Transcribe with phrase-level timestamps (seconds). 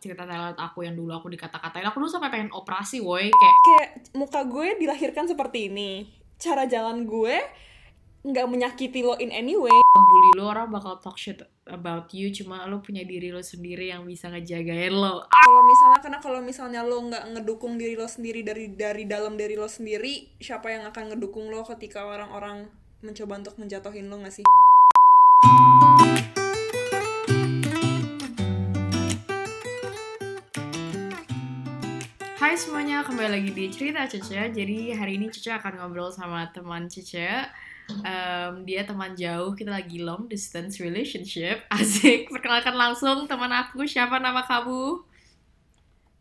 [0.00, 1.84] cerita talent aku yang dulu aku dikata-katain.
[1.88, 3.28] Aku dulu sampai pengen operasi woi.
[3.30, 6.08] Kayak kayak muka gue dilahirkan seperti ini.
[6.40, 7.36] Cara jalan gue
[8.24, 9.72] nggak menyakiti lo in any way.
[9.94, 12.32] Bully lo orang bakal talk shit about you.
[12.32, 15.28] Cuma lo punya diri lo sendiri yang bisa ngejagain lo.
[15.28, 19.60] Kalau misalnya karena kalau misalnya lo nggak ngedukung diri lo sendiri dari dari dalam diri
[19.60, 22.68] lo sendiri siapa yang akan ngedukung lo ketika orang-orang
[23.04, 24.46] mencoba untuk menjatuhin lo nggak sih
[32.54, 36.86] Hai semuanya, kembali lagi di Cerita Cece Jadi hari ini Cece akan ngobrol sama teman
[36.86, 37.50] Cece
[37.90, 44.22] um, Dia teman jauh, kita lagi long distance relationship Asik, perkenalkan langsung teman aku, siapa
[44.22, 45.02] nama kamu?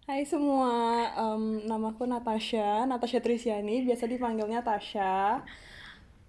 [0.10, 0.74] Hai semua,
[1.22, 5.46] um, namaku Natasha, Natasha Trisyani, biasa dipanggilnya Tasha.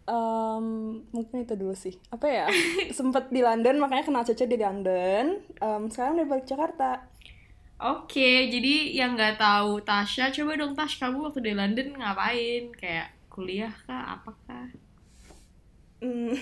[0.05, 1.97] Um, mungkin itu dulu sih.
[2.13, 2.47] Apa ya?
[2.93, 5.41] Sempet di London, makanya kenal Cece di London.
[5.65, 7.14] Um, sekarang udah balik Jakarta.
[7.85, 12.73] Oke, jadi yang nggak tahu Tasha, coba dong Tash, kamu waktu di London ngapain?
[12.73, 14.73] Kayak kuliah kah, apakah?
[16.01, 16.33] Hmm,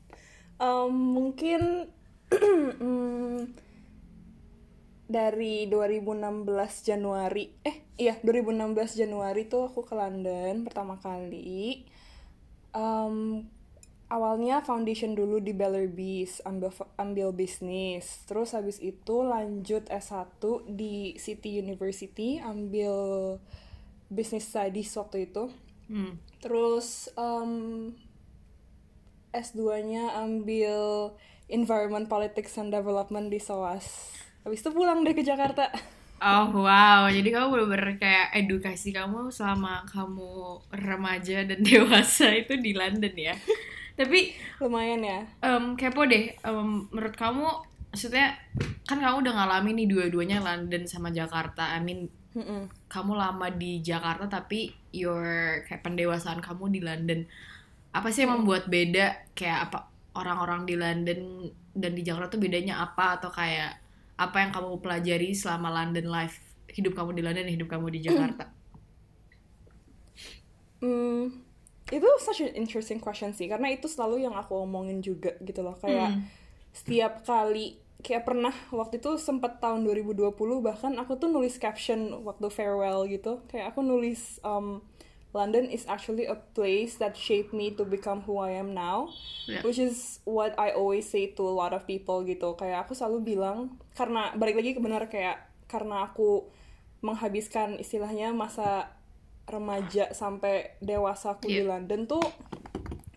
[0.60, 1.88] um, mungkin
[2.84, 3.56] hmm,
[5.08, 6.44] dari 2016
[6.84, 11.88] Januari, eh iya 2016 Januari tuh aku ke London pertama kali.
[12.76, 13.48] Um,
[14.12, 16.68] awalnya foundation dulu di Bellerbees, ambil
[17.00, 18.28] ambil bisnis.
[18.28, 22.92] Terus habis itu lanjut S1 di City University, ambil
[24.12, 25.48] business studies waktu itu.
[25.88, 26.20] Hmm.
[26.44, 27.96] Terus um,
[29.32, 31.16] S2-nya ambil
[31.48, 34.12] Environment Politics and Development di SOAS.
[34.44, 35.72] Habis itu pulang deh ke Jakarta.
[36.22, 42.78] Oh wow, jadi kamu bener-bener kayak edukasi kamu selama kamu remaja dan dewasa itu di
[42.78, 43.34] London ya.
[43.92, 45.20] Tapi Lumayan ya.
[45.44, 47.48] um, kepo deh, um, menurut kamu,
[47.92, 48.34] maksudnya
[48.88, 51.76] kan kamu udah ngalamin nih dua-duanya London sama Jakarta.
[51.76, 52.72] I mean, Mm-mm.
[52.88, 57.28] kamu lama di Jakarta tapi your kayak pendewasaan kamu di London.
[57.92, 62.80] Apa sih yang membuat beda kayak apa orang-orang di London dan di Jakarta tuh bedanya
[62.80, 63.80] apa atau kayak
[64.16, 66.40] apa yang kamu pelajari selama London life
[66.72, 68.44] hidup kamu di London dan hidup kamu di Jakarta?
[70.82, 71.30] Hmm,
[71.92, 75.76] itu such an interesting question sih, karena itu selalu yang aku omongin juga gitu loh.
[75.76, 76.24] Kayak Hmm.
[76.72, 80.32] setiap kali, kayak pernah waktu itu sempat tahun 2020
[80.64, 83.44] bahkan aku tuh nulis caption waktu farewell gitu.
[83.46, 84.80] Kayak aku nulis um,
[85.32, 89.08] London is actually a place that shaped me to become who I am now.
[89.48, 89.64] Ya.
[89.64, 92.52] Which is what I always say to a lot of people gitu.
[92.56, 96.48] Kayak aku selalu bilang karena balik lagi ke benar kayak karena aku
[97.00, 98.92] menghabiskan istilahnya masa
[99.52, 101.76] remaja sampai dewasa aku di Iya.
[101.76, 102.24] London tuh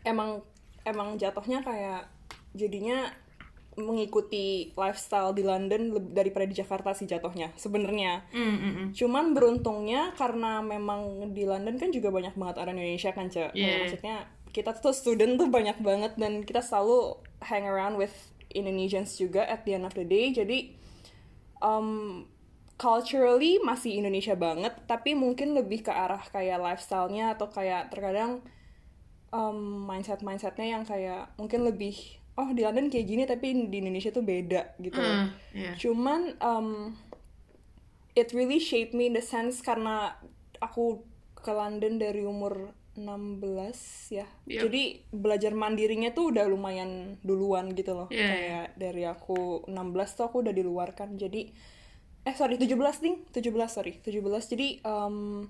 [0.03, 0.43] emang
[0.83, 2.11] emang jatuhnya kayak
[2.53, 3.09] jadinya
[3.75, 8.23] mengikuti lifestyle di London daripada di Jakarta sih jatuhnya sebenarnya.
[8.31, 8.85] Hmm, hmm.
[8.95, 13.51] Cuman beruntungnya karena memang di London kan juga banyak banget orang Indonesia kan, Cek.
[13.51, 13.83] Yeah.
[13.83, 14.15] Maksudnya
[14.55, 18.15] kita tuh student tuh banyak banget dan kita selalu hang around with
[18.55, 20.31] Indonesians juga at the end of the day.
[20.31, 20.71] Jadi
[21.59, 22.23] um,
[22.75, 28.43] culturally masih Indonesia banget, tapi mungkin lebih ke arah kayak lifestyle-nya atau kayak terkadang
[29.31, 31.95] um, mindset-mindsetnya yang kayak mungkin lebih
[32.35, 34.99] oh di London kayak gini tapi di Indonesia tuh beda gitu.
[34.99, 35.07] loh.
[35.07, 35.71] Hmm, iya.
[35.79, 36.69] Cuman um,
[38.15, 40.19] it really shaped me in the sense karena
[40.59, 41.03] aku
[41.39, 43.43] ke London dari umur 16
[44.15, 44.27] ya.
[44.47, 44.61] Yep.
[44.67, 48.07] Jadi belajar mandirinya tuh udah lumayan duluan gitu loh.
[48.07, 51.19] Iya, Kayak dari aku 16 tuh aku udah di luar kan.
[51.19, 51.51] Jadi
[52.25, 52.73] eh sorry 17
[53.05, 54.51] ding, 17 sorry, 17.
[54.51, 55.45] Jadi um,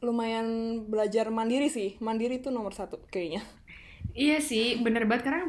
[0.00, 2.00] lumayan belajar mandiri sih.
[2.00, 3.44] Mandiri tuh nomor satu kayaknya.
[4.16, 5.44] Iya sih, bener banget karena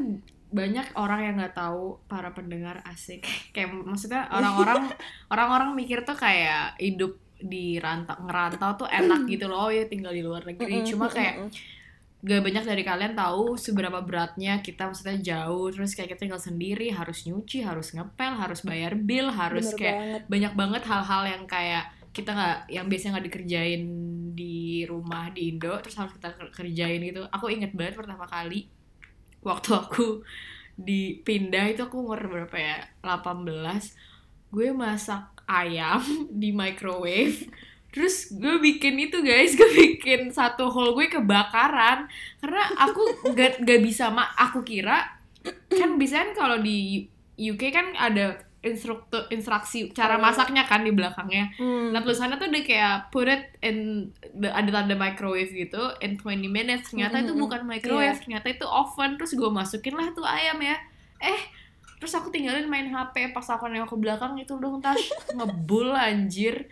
[0.53, 3.23] banyak orang yang nggak tahu para pendengar asik.
[3.55, 4.91] Kayak maksudnya orang-orang
[5.33, 10.15] orang-orang mikir tuh kayak hidup di rantau ngerantau tuh enak gitu loh, oh ya tinggal
[10.15, 10.83] di luar negeri.
[10.83, 11.51] Cuma kayak.
[12.23, 15.67] Gak banyak dari kalian tahu seberapa beratnya kita maksudnya jauh.
[15.73, 19.97] Terus kayak kita tinggal sendiri harus nyuci harus ngepel harus bayar bill harus Bener kayak
[19.97, 20.23] banget.
[20.31, 21.83] banyak banget hal-hal yang kayak
[22.15, 23.81] kita nggak yang biasanya nggak dikerjain
[24.39, 27.21] di rumah di Indo terus harus kita ker- kerjain gitu.
[27.35, 28.71] Aku inget banget pertama kali
[29.43, 30.23] waktu aku
[30.79, 32.77] dipindah itu aku umur berapa ya?
[33.03, 33.93] 18
[34.53, 36.01] gue masak ayam
[36.41, 37.37] di microwave
[37.93, 43.01] terus gue bikin itu guys gue bikin satu hole gue kebakaran karena aku
[43.31, 45.13] gak, gak bisa mak aku kira
[45.69, 47.05] kan biasanya kalau di
[47.35, 50.23] UK kan ada instruktur instruksi cara Oh.
[50.23, 51.91] masaknya kan di belakangnya Hmm.
[51.91, 56.47] Nah tulisannya tuh udah kayak put it in the, ada tanda microwave gitu in 20
[56.47, 57.43] minutes ternyata itu Mm-mm.
[57.43, 58.21] bukan microwave Iya.
[58.21, 60.79] ternyata itu oven terus gue masukin lah tuh ayam ya
[61.19, 61.41] eh
[62.03, 64.99] terus aku tinggalin main HP pas aku nengok ke belakang itu dong tas.
[65.31, 66.67] Ngebul anjir.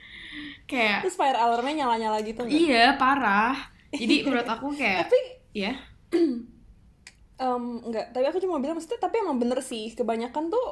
[0.67, 2.51] Kayak terus fire alarmnya nyala-nyala gitu nggak?
[2.51, 3.55] iya parah.
[3.95, 5.19] Jadi menurut aku kayak tapi
[5.55, 5.79] ya
[7.41, 10.67] em, enggak tapi aku cuma bilang maksudnya tapi emang bener sih kebanyakan tuh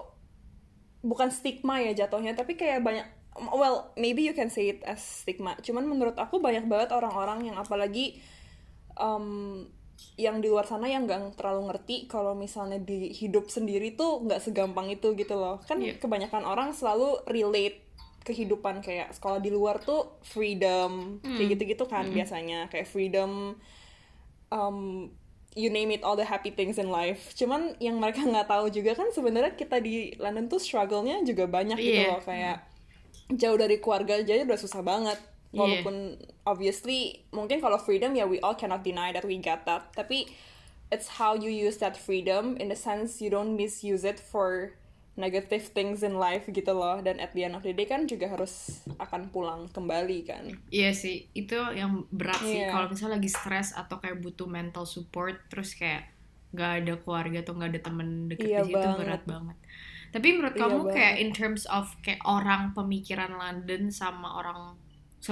[0.99, 3.07] bukan stigma ya jatuhnya tapi kayak banyak
[3.55, 5.55] well maybe you can say it as stigma.
[5.63, 8.19] Cuman menurut aku banyak banget orang-orang yang apalagi
[8.99, 9.63] em,
[10.15, 14.43] yang di luar sana yang nggak terlalu ngerti kalau misalnya di hidup sendiri tuh nggak
[14.43, 15.95] segampang itu gitu loh kan Iya.
[15.95, 17.87] kebanyakan orang selalu relate
[18.19, 23.55] kehidupan kayak sekolah di luar tuh freedom kayak gitu-gitu kan biasanya kayak freedom
[24.51, 25.07] um,
[25.55, 27.33] you name it all the happy things in life.
[27.33, 31.79] Cuman yang mereka nggak tahu juga kan sebenarnya kita di London tuh struggle-nya juga banyak
[31.79, 32.09] gitu Iya.
[32.13, 32.57] loh kayak
[33.33, 35.17] jauh dari keluarga aja udah susah banget.
[35.49, 35.59] Iya.
[35.59, 35.95] Walaupun
[36.45, 39.89] obviously mungkin kalau freedom ya we all cannot deny that we get that.
[39.97, 40.29] Tapi
[40.93, 44.73] it's how you use that freedom in the sense you don't misuse it for
[45.19, 47.03] negative things in life gitu loh.
[47.03, 50.47] Dan at the end of the day kan juga harus akan pulang kembali kan.
[50.71, 52.63] Iya sih, itu yang berat sih.
[52.63, 52.71] Iya.
[52.71, 56.07] Kalau misalnya lagi stres atau kayak butuh mental support, terus kayak
[56.49, 59.57] nggak ada keluarga atau nggak ada temen deket Iya di situ berat banget.
[60.09, 61.21] Tapi menurut Iya kamu kayak banget.
[61.21, 64.73] in terms of kayak orang pemikiran London sama orang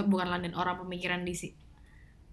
[0.08, 1.56] bukan London orang pemikiran di si,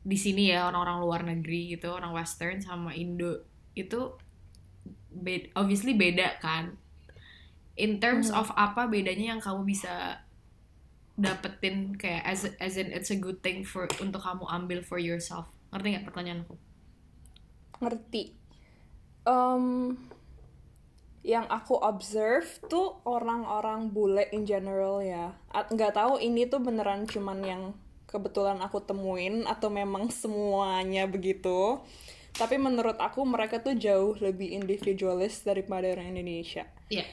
[0.04, 4.14] di sini ya orang-orang luar negeri gitu, orang Western sama Indo itu
[5.14, 6.74] bed, obviously beda kan.
[7.74, 8.38] In terms Mhm.
[8.38, 10.22] of apa bedanya yang kamu bisa
[11.14, 15.46] dapetin kayak as as in it's a good thing for untuk kamu ambil for yourself
[15.70, 16.58] ngerti nggak pertanyaanku
[17.78, 18.34] ngerti.
[19.24, 19.94] Em,
[21.24, 25.32] yang aku observe tuh orang-orang bule in general ya.
[25.50, 27.62] Nggak tahu ini tuh beneran cuman yang
[28.04, 31.80] kebetulan aku temuin atau memang semuanya begitu.
[32.36, 36.68] Tapi menurut aku mereka tuh jauh lebih individualis daripada orang Indonesia.
[36.92, 37.08] Iya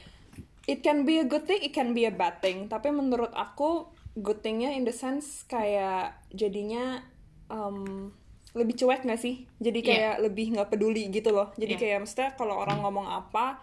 [0.62, 2.70] It can be a good thing, it can be a bad thing.
[2.70, 7.02] Tapi menurut aku good thingnya in the sense kayak jadinya
[7.50, 8.14] um,
[8.54, 9.42] lebih cuek gak sih?
[9.58, 9.88] Jadi Iya.
[9.90, 11.50] kayak lebih nggak peduli gitu loh.
[11.58, 11.80] Jadi Iya.
[11.82, 13.58] kayak maksudnya kalau orang ngomong apa,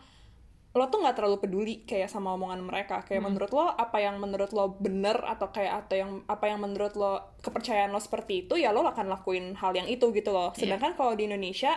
[0.79, 3.03] lo tuh nggak terlalu peduli kayak sama omongan mereka.
[3.03, 3.35] Kayak Hmm.
[3.35, 7.35] menurut lo apa yang menurut lo bener atau kayak atau yang apa yang menurut lo
[7.43, 10.55] kepercayaan lo seperti itu ya lo akan lakuin hal yang itu gitu loh.
[10.55, 10.63] Iya.
[10.63, 11.75] Sedangkan kalau di Indonesia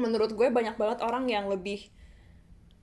[0.00, 1.92] menurut gue banyak banget orang yang lebih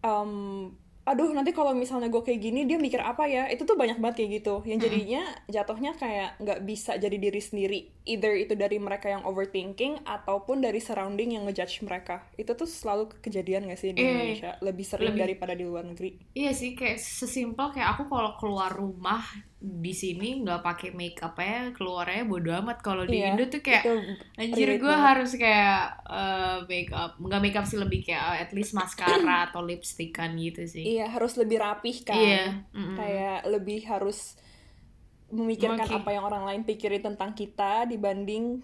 [0.06, 0.70] um,
[1.06, 3.46] aduh nanti kalau misalnya gue kayak gini dia mikir apa ya?
[3.48, 4.56] Itu tuh banyak banget kayak gitu.
[4.66, 7.80] Yang jadinya jatuhnya kayak nggak bisa jadi diri sendiri.
[8.10, 12.26] Either itu dari mereka yang overthinking ataupun dari surrounding yang ngejudge mereka.
[12.38, 14.12] Itu tuh selalu kejadian gak sih di iya.
[14.14, 14.52] Indonesia?
[14.62, 15.22] Lebih sering Lebih.
[15.26, 16.18] daripada di luar negeri.
[16.34, 19.22] Iya sih kayak sesimpel kayak aku kalau keluar rumah
[19.66, 22.86] di sini nggak pakai makeup ya keluarnya bodo amat.
[22.86, 23.84] Kalau di Iya, Indo tuh kayak
[24.38, 28.52] Anjir gue harus kayak eh, make up Nggak make up sih lebih kayak eh, at
[28.54, 29.18] least maskara
[29.50, 31.02] atau lipstickan gitu sih.
[31.02, 32.14] Iya harus lebih rapih kan.
[32.14, 32.46] Iya,
[32.78, 32.96] mm-mm.
[32.96, 34.38] kayak lebih harus
[35.34, 35.98] memikirkan Oke.
[35.98, 38.62] apa yang orang lain pikirin tentang kita dibanding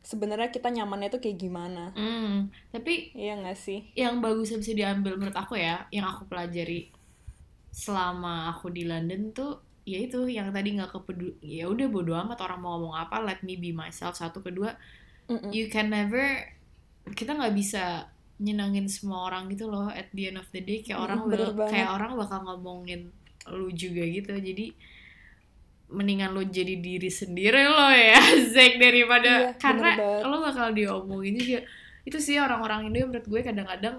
[0.00, 1.92] sebenarnya kita nyamannya tuh kayak gimana.
[1.92, 3.84] Mm, Tapi iya gak sih?
[3.98, 6.88] yang bagus bisa diambil menurut aku ya Yang aku pelajari
[7.70, 12.38] selama aku di London tuh ya itu yang tadi nggak kepedu ya udah bodo amat
[12.40, 14.78] orang mau ngomong apa let me be myself satu kedua
[15.26, 15.50] Mm-mm.
[15.50, 16.46] you can never
[17.10, 18.06] kita nggak bisa
[18.38, 21.68] nyenangin semua orang gitu loh at the end of the day kayak Mm, orang bakal-
[21.68, 23.10] kayak orang bakal ngomongin
[23.46, 24.32] lu juga gitu.
[24.32, 24.72] Jadi
[25.90, 28.20] mendingan lu jadi diri sendiri lo ya
[28.54, 29.90] Zack daripada Iya, karena
[30.22, 31.60] lo bakal diomongin juga.
[32.02, 33.96] Itu sih orang-orang Indo yang menurut gue kadang-kadang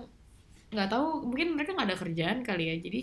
[0.71, 2.99] nggak tahu mungkin mereka nggak ada kerjaan kali ya jadi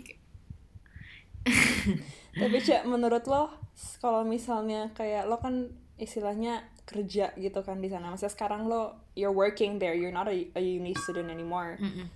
[2.39, 3.51] Tapi Cak, menurut lo
[3.99, 5.69] kalau misalnya kayak lo kan
[5.99, 8.09] istilahnya kerja gitu kan di sana.
[8.09, 11.77] Maksudnya sekarang lo you're working there, you're not a, a uni student anymore.
[11.83, 12.07] Mm-mm.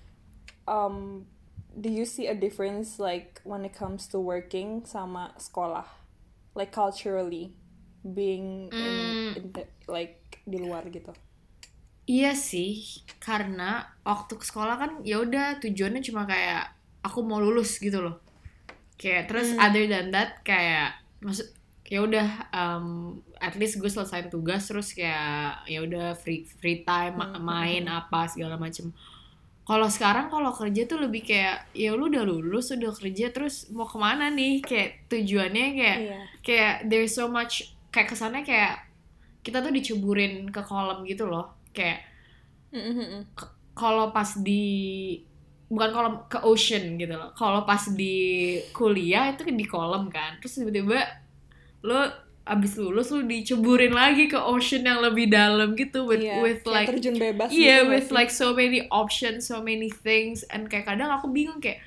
[0.65, 1.27] Um,
[1.75, 5.85] do you see a difference like when it comes to working sama sekolah?
[6.55, 7.53] Like culturally
[8.07, 9.31] being in, Mm.
[9.37, 11.11] in the- like di luar gitu.
[12.07, 16.71] Iya sih, karena waktu ke sekolah kan ya udah tujuannya cuma kayak
[17.03, 18.22] aku mau lulus gitu loh.
[19.03, 19.59] Kayak terus Hmm.
[19.61, 21.51] other than that kayak maksud
[21.85, 22.87] ya udah um,
[23.37, 28.25] at least gue selesai tugas terus kayak ya udah free free time Hmm, main apa
[28.25, 28.95] segala macem.
[29.63, 33.85] Kalau sekarang kalau kerja tuh lebih kayak ya lu udah lulus udah kerja terus mau
[33.85, 36.19] ke mana nih kayak tujuannya kayak Iya.
[36.41, 38.83] kayak there's so much kayak kesannya kayak
[39.43, 42.03] kita tuh diceburin ke kolam gitu loh kayak
[42.71, 43.23] Mm-mm-mm.
[43.73, 44.65] kalau pas di
[45.73, 47.33] bukan kolam ke ocean gitu loh.
[47.33, 48.17] Kalau pas di
[48.77, 50.37] kuliah itu di kolam kan.
[50.39, 51.01] Terus tiba-tiba
[51.83, 52.01] lo
[52.43, 56.91] abis lulus lo diceburin lagi ke ocean yang lebih dalam gitu with Iya, with like
[56.91, 58.15] terjun bebas iya gitu with sih?
[58.19, 60.43] like so many options so many things.
[60.51, 61.81] And kayak kadang aku bingung kayak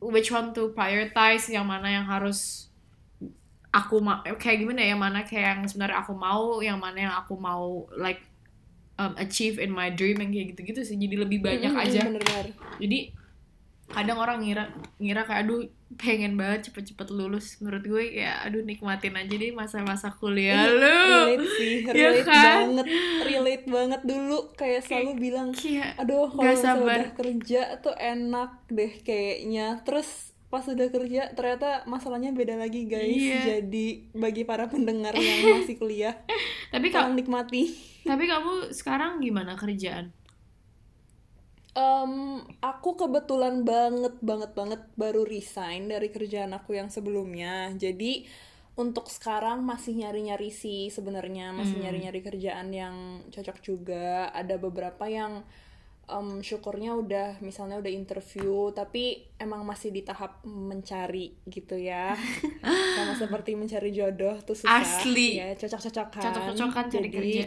[0.00, 1.46] which one to prioritize?
[1.52, 2.68] Yang mana yang harus
[3.70, 4.88] aku mau kayak gimana ya?
[4.96, 8.24] Yang mana kayak yang sebenarnya aku mau yang mana yang aku mau like
[9.00, 10.94] um, achieve in my dream yang kayak gitu-gitu sih.
[10.94, 12.00] Jadi lebih banyak Mm-mm, aja.
[12.04, 12.46] bener-bener.
[12.76, 13.16] Jadi
[13.90, 14.70] kadang orang ngira
[15.02, 15.66] ngira kayak aduh
[15.98, 17.58] pengen banget cepet-cepet lulus.
[17.58, 20.86] Menurut gue ya aduh nikmatin aja deh masa-masa kuliah Iya, lu.
[20.86, 22.56] relate sih Iya relate kan?
[22.62, 22.86] banget
[23.26, 24.00] relate banget.
[24.04, 29.82] Dulu kayak selalu bilang Kayak, aduh kalau udah kerja tuh enak deh kayaknya.
[29.82, 33.62] Terus pas udah kerja ternyata masalahnya beda lagi guys Iya.
[33.62, 36.18] jadi bagi para pendengar yang masih kuliah
[36.68, 37.70] tapi tolong nikmati
[38.02, 40.10] tapi kamu sekarang gimana kerjaan
[41.70, 42.12] Em,
[42.58, 47.70] aku kebetulan banget banget banget baru resign dari kerjaan aku yang sebelumnya.
[47.78, 48.26] Jadi
[48.74, 51.84] untuk sekarang masih nyari-nyari sih sebenarnya masih Hmm.
[51.86, 52.96] nyari-nyari kerjaan yang
[53.30, 54.34] cocok juga.
[54.34, 55.46] Ada beberapa yang
[56.10, 62.18] em, syukurnya udah misalnya udah interview tapi emang masih di tahap mencari gitu ya.
[62.98, 64.82] Sama seperti mencari jodoh tuh susah.
[64.82, 65.38] Asli.
[65.38, 66.22] Ya, cocok-cocokan.
[66.26, 67.46] cocok-cocokan cari Jadi, kerja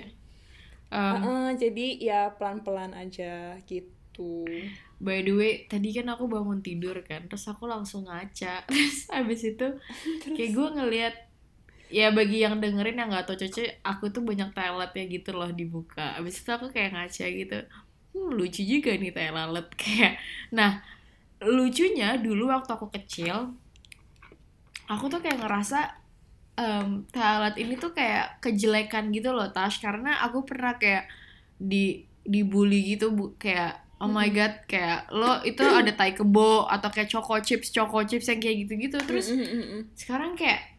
[0.94, 4.46] Um, uh-uh, jadi ya pelan-pelan aja gitu.
[5.02, 8.62] By the way, tadi kan aku bangun tidur kan, terus aku langsung ngaca.
[8.70, 9.68] Terus abis itu
[10.22, 11.16] kayak gue ngeliat
[11.90, 15.50] ya bagi yang dengerin yang nggak tau cece, aku tuh banyak talent ya gitu loh
[15.50, 16.14] dibuka.
[16.14, 17.58] Abis itu aku kayak ngaca gitu,
[18.14, 20.22] hmm, lucu juga nih talent kayak.
[20.54, 20.82] Nah
[21.44, 23.52] lucunya dulu waktu aku kecil,
[24.88, 26.00] aku tuh kayak ngerasa
[26.54, 29.82] em talent ini tuh kayak kejelekan gitu loh Tash.
[29.82, 31.10] Karena aku pernah kayak
[31.58, 33.36] di dibully gitu bu.
[33.36, 38.04] Kayak oh my god kayak lo itu ada tai kebo atau kayak choco chips choco
[38.06, 38.98] chips yang kayak gitu-gitu.
[39.04, 39.32] Terus
[39.98, 40.74] sekarang kayak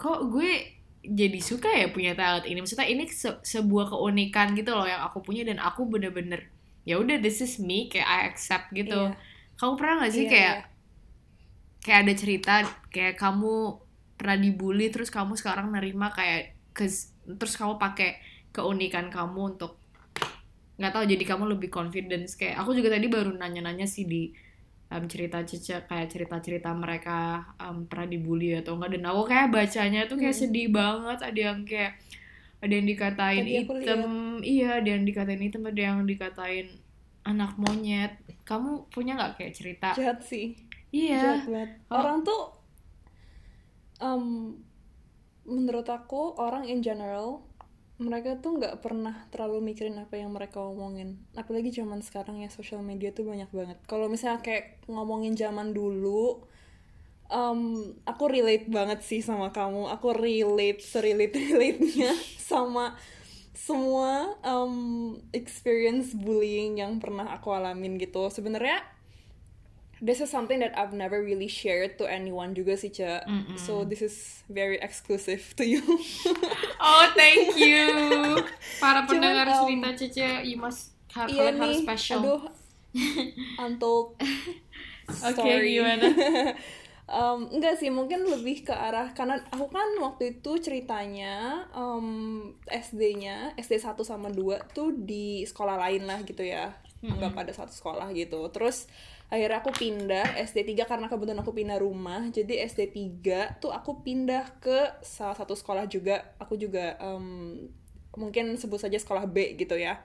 [0.00, 4.84] kok gue jadi suka ya punya talent ini maksudnya ini se- sebuah keunikan gitu loh
[4.84, 6.40] yang aku punya dan aku bener-bener
[6.84, 9.16] ya udah this is me kayak I accept gitu Iya.
[9.58, 10.64] kamu pernah gak sih Iya, kayak iya.
[11.84, 12.52] kayak ada cerita
[12.92, 13.54] kayak kamu
[14.18, 16.40] pernah dibully terus kamu sekarang nerima kayak
[16.76, 18.20] kes- terus kamu pakai
[18.52, 19.80] keunikan kamu untuk
[20.80, 24.32] nggak tahu jadi kamu lebih confidence kayak aku juga tadi baru nanya-nanya sih di
[24.90, 28.98] um, cerita Cica kayak cerita-cerita mereka um, pernah dibully atau enggak.
[28.98, 30.42] Dan aku kayak bacanya tuh kayak Hmm.
[30.46, 31.18] sedih banget.
[31.22, 31.92] Ada yang kayak
[32.60, 34.02] ada yang dikatain hitam
[34.44, 36.66] iya ada yang dikatain hitam ada yang dikatain
[37.24, 38.12] anak monyet.
[38.44, 39.88] Kamu punya nggak kayak cerita?
[39.96, 40.58] Jahat sih.
[40.92, 41.40] Iya.
[41.46, 41.96] Jahat Oh.
[41.96, 42.42] orang tuh
[43.98, 44.24] em,
[45.44, 47.44] menurut aku orang in general
[48.00, 51.20] mereka tuh nggak pernah terlalu mikirin apa yang mereka omongin.
[51.36, 53.76] Apalagi zaman sekarang ya social media tuh banyak banget.
[53.84, 56.40] Kalau misalnya kayak ngomongin zaman dulu
[57.28, 57.60] em,
[58.08, 59.92] aku relate banget sih sama kamu.
[59.92, 62.96] Aku relate serelate relate nya sama
[63.52, 64.74] semua em,
[65.36, 68.32] experience bullying yang pernah aku alamin gitu.
[68.32, 68.80] Sebenarnya
[70.00, 73.24] this is something that I've never really shared to anyone juga sih Ca.
[73.24, 73.56] Mm-mm.
[73.56, 75.84] So this is very exclusive to you.
[76.80, 78.40] Oh, thank you.
[78.80, 82.18] Para Cuman, pendengar um, cerita Cece, you must ha- iya kalian harus nih, special.
[82.24, 82.40] aduh,
[83.64, 84.16] untold
[85.20, 85.76] Oke, story.
[85.76, 86.06] gimana?
[87.10, 93.50] Um, enggak sih, mungkin lebih ke arah karena aku kan waktu itu ceritanya um, SD-nya
[93.58, 96.70] SD 1 sama 2 tuh di sekolah lain lah gitu ya.
[97.02, 98.46] Nggak pada satu sekolah gitu.
[98.54, 98.86] Terus
[99.30, 102.26] akhirnya aku pindah SD 3 karena kebetulan aku pindah rumah.
[102.34, 102.90] Jadi SD
[103.22, 106.34] 3 tuh aku pindah ke salah satu sekolah juga.
[106.42, 107.56] Aku juga um,
[108.18, 110.02] mungkin sebut saja sekolah B gitu ya.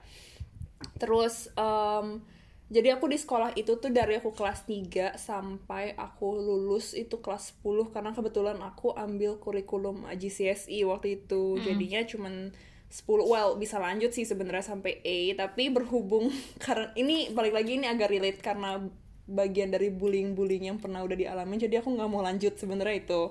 [1.02, 2.22] Terus em,
[2.70, 7.58] jadi aku di sekolah itu tuh dari aku kelas 3 sampai aku lulus itu kelas
[7.66, 11.58] 10 karena kebetulan aku ambil kurikulum GCSE waktu itu.
[11.66, 12.54] Jadinya cuman
[12.86, 16.30] 10 well bisa lanjut sih sebenarnya sampai A tapi berhubung
[16.64, 18.78] karena ini balik lagi ini agak relate karena
[19.26, 23.22] bagian dari bullying-bullying yang pernah udah dialami jadi aku nggak mau lanjut sebenarnya itu.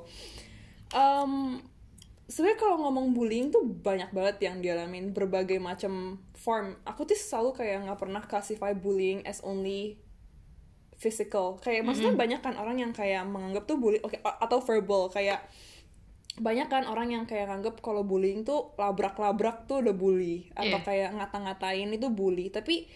[0.92, 1.60] Em,
[2.25, 6.75] sebenarnya kalau ngomong bullying tuh banyak banget yang dialamin berbagai macam form.
[6.84, 9.96] Aku tuh selalu kayak nggak pernah classify bullying as only
[10.96, 11.60] physical.
[11.60, 15.44] Kayak maksudnya banyak kan orang yang kayak menganggap tuh bullying oke a- atau verbal kayak
[16.36, 20.84] banyak kan orang yang kayak nganggap kalau bullying tuh labrak-labrak tuh udah bully atau Iya.
[20.84, 22.52] kayak ngata-ngatain itu bully.
[22.52, 22.88] Tapi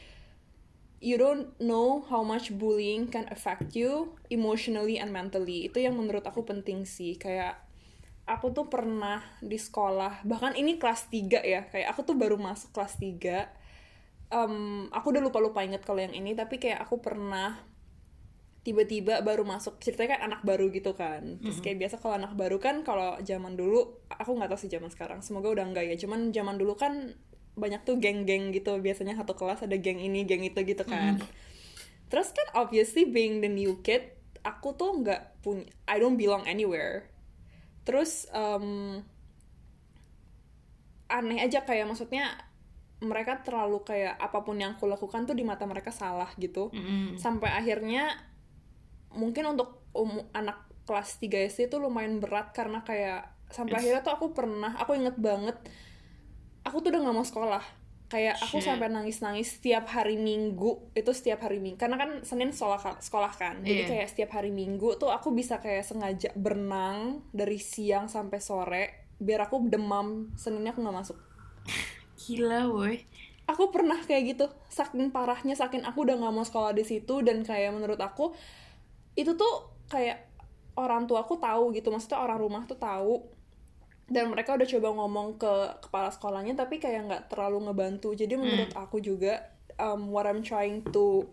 [1.00, 5.68] you don't know how much bullying can affect you emotionally and mentally.
[5.68, 7.15] Itu yang menurut aku penting sih.
[7.15, 7.60] Kayak
[8.27, 11.65] aku tuh pernah di sekolah, bahkan ini kelas 3 ya.
[11.72, 13.48] Kayak aku tuh baru masuk kelas 3.
[14.29, 17.58] Em, aku udah lupa-lupa inget kalau yang ini, tapi kayak aku pernah
[18.60, 22.60] tiba-tiba baru masuk ceritanya kan anak baru gitu kan terus kayak biasa kalau anak baru
[22.60, 26.36] kan kalau zaman dulu aku nggak tahu sih zaman sekarang semoga udah enggak ya cuman
[26.36, 27.15] zaman dulu kan
[27.60, 28.74] banyak tuh geng-geng gitu.
[28.80, 31.20] Biasanya satu kelas ada geng ini geng itu gitu kan.
[32.10, 37.06] Terus kan obviously being the new kid aku tuh nggak punya I don't belong anywhere.
[37.84, 39.04] Terus um,
[41.10, 42.38] aneh aja kayak maksudnya
[43.00, 46.70] mereka terlalu kayak apa pun yang aku lakukan tuh di mata mereka salah gitu.
[46.70, 47.16] Mm-mm.
[47.16, 48.12] sampai akhirnya
[49.10, 53.82] mungkin untuk um, anak kelas 3 SD itu lumayan berat karena kayak sampai Yes.
[53.82, 55.58] akhirnya tuh aku pernah aku inget banget
[56.63, 57.63] aku tuh udah nggak mau sekolah
[58.10, 58.74] kayak aku Shit.
[58.74, 63.62] sampai nangis-nangis setiap hari minggu itu setiap hari minggu karena kan senin sekolah sekolah kan
[63.62, 63.89] jadi Iya.
[63.89, 68.84] kayak setiap hari minggu tuh aku bisa kayak sengaja berenang dari siang sampai sore
[69.22, 71.18] biar aku demam seninnya aku nggak masuk
[72.20, 73.06] Gila, woi.
[73.46, 77.46] aku pernah kayak gitu saking parahnya saking aku udah nggak mau sekolah di situ dan
[77.46, 78.34] kayak menurut aku
[79.13, 80.30] itu tuh kayak
[80.78, 83.22] orang tua aku tahu gitu maksudnya orang rumah tuh tahu
[84.10, 85.54] dan mereka udah coba ngomong ke
[85.86, 88.18] kepala sekolahnya tapi kayak nggak terlalu ngebantu.
[88.18, 91.30] Jadi menurut aku juga um, what I'm trying to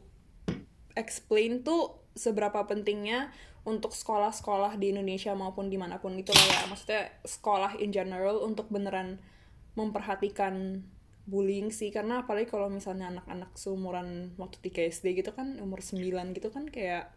[0.93, 3.33] explain tuh seberapa pentingnya
[3.67, 6.61] untuk sekolah-sekolah di Indonesia maupun di mana pun itu lah ya.
[6.69, 9.19] Maksudnya sekolah in general untuk beneran
[9.75, 10.85] memperhatikan
[11.27, 11.89] bullying sih.
[11.91, 16.05] Karena apalagi kalau misalnya anak-anak seumuran waktu 3 SD gitu kan umur 9
[16.37, 17.11] gitu kan kayak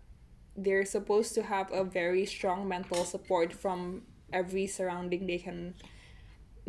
[0.58, 5.74] they're supposed to have a very strong mental support from every surrounding they can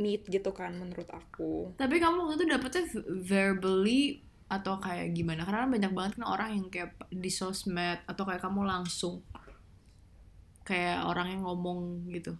[0.00, 2.82] meet gitu kan menurut aku Tapi kamu waktu itu dapetnya
[3.30, 4.00] verbally
[4.50, 5.46] atau kayak gimana?
[5.46, 9.22] Karena kan banyak banget kan orang yang kayak di sosmed atau kayak kamu langsung
[10.68, 11.78] kayak orang yang ngomong
[12.14, 12.32] gitu.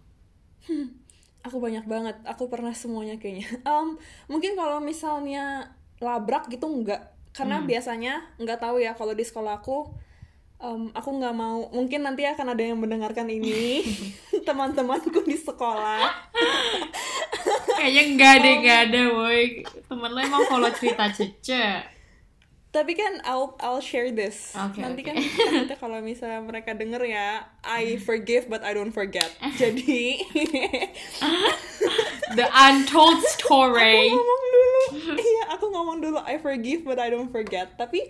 [1.41, 3.97] aku banyak banget aku pernah semuanya kayaknya Em,
[4.29, 7.01] mungkin kalau misalnya labrak gitu enggak
[7.33, 7.67] karena Hmm.
[7.69, 9.89] biasanya nggak tahu ya kalau di sekolah aku
[10.61, 13.81] em, aku nggak mau mungkin nanti akan ada yang mendengarkan ini
[14.47, 16.05] teman-temanku di sekolah
[17.71, 19.65] Kayaknya enggak deh, enggak ada, woi.
[19.65, 21.81] Temen lo emang follow cerita Cece.
[22.71, 25.11] tapi kan I'll I'll share this Oke, nanti oke.
[25.11, 25.15] kan
[25.51, 29.27] nanti kalau misalnya mereka denger ya I forgive but I don't forget
[29.59, 30.23] jadi
[32.31, 34.07] The untold story.
[34.07, 34.81] Aku ngomong dulu
[35.19, 38.07] iya aku ngomong dulu I forgive but I don't forget tapi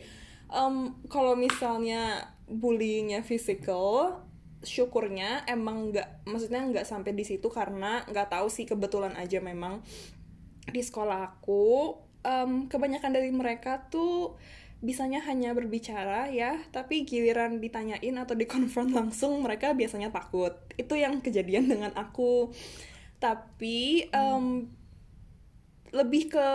[0.48, 4.20] em, kalau misalnya bullyingnya physical
[4.62, 9.82] syukurnya emang nggak maksudnya nggak sampai di situ karena nggak tahu sih kebetulan aja memang
[10.70, 14.38] di sekolah aku em, kebanyakan dari mereka tuh
[14.82, 20.54] bisanya hanya berbicara ya tapi giliran ditanyain atau dikonfront langsung mereka biasanya takut.
[20.78, 22.50] Itu yang kejadian dengan aku.
[23.22, 24.70] Tapi em,
[25.94, 26.48] lebih ke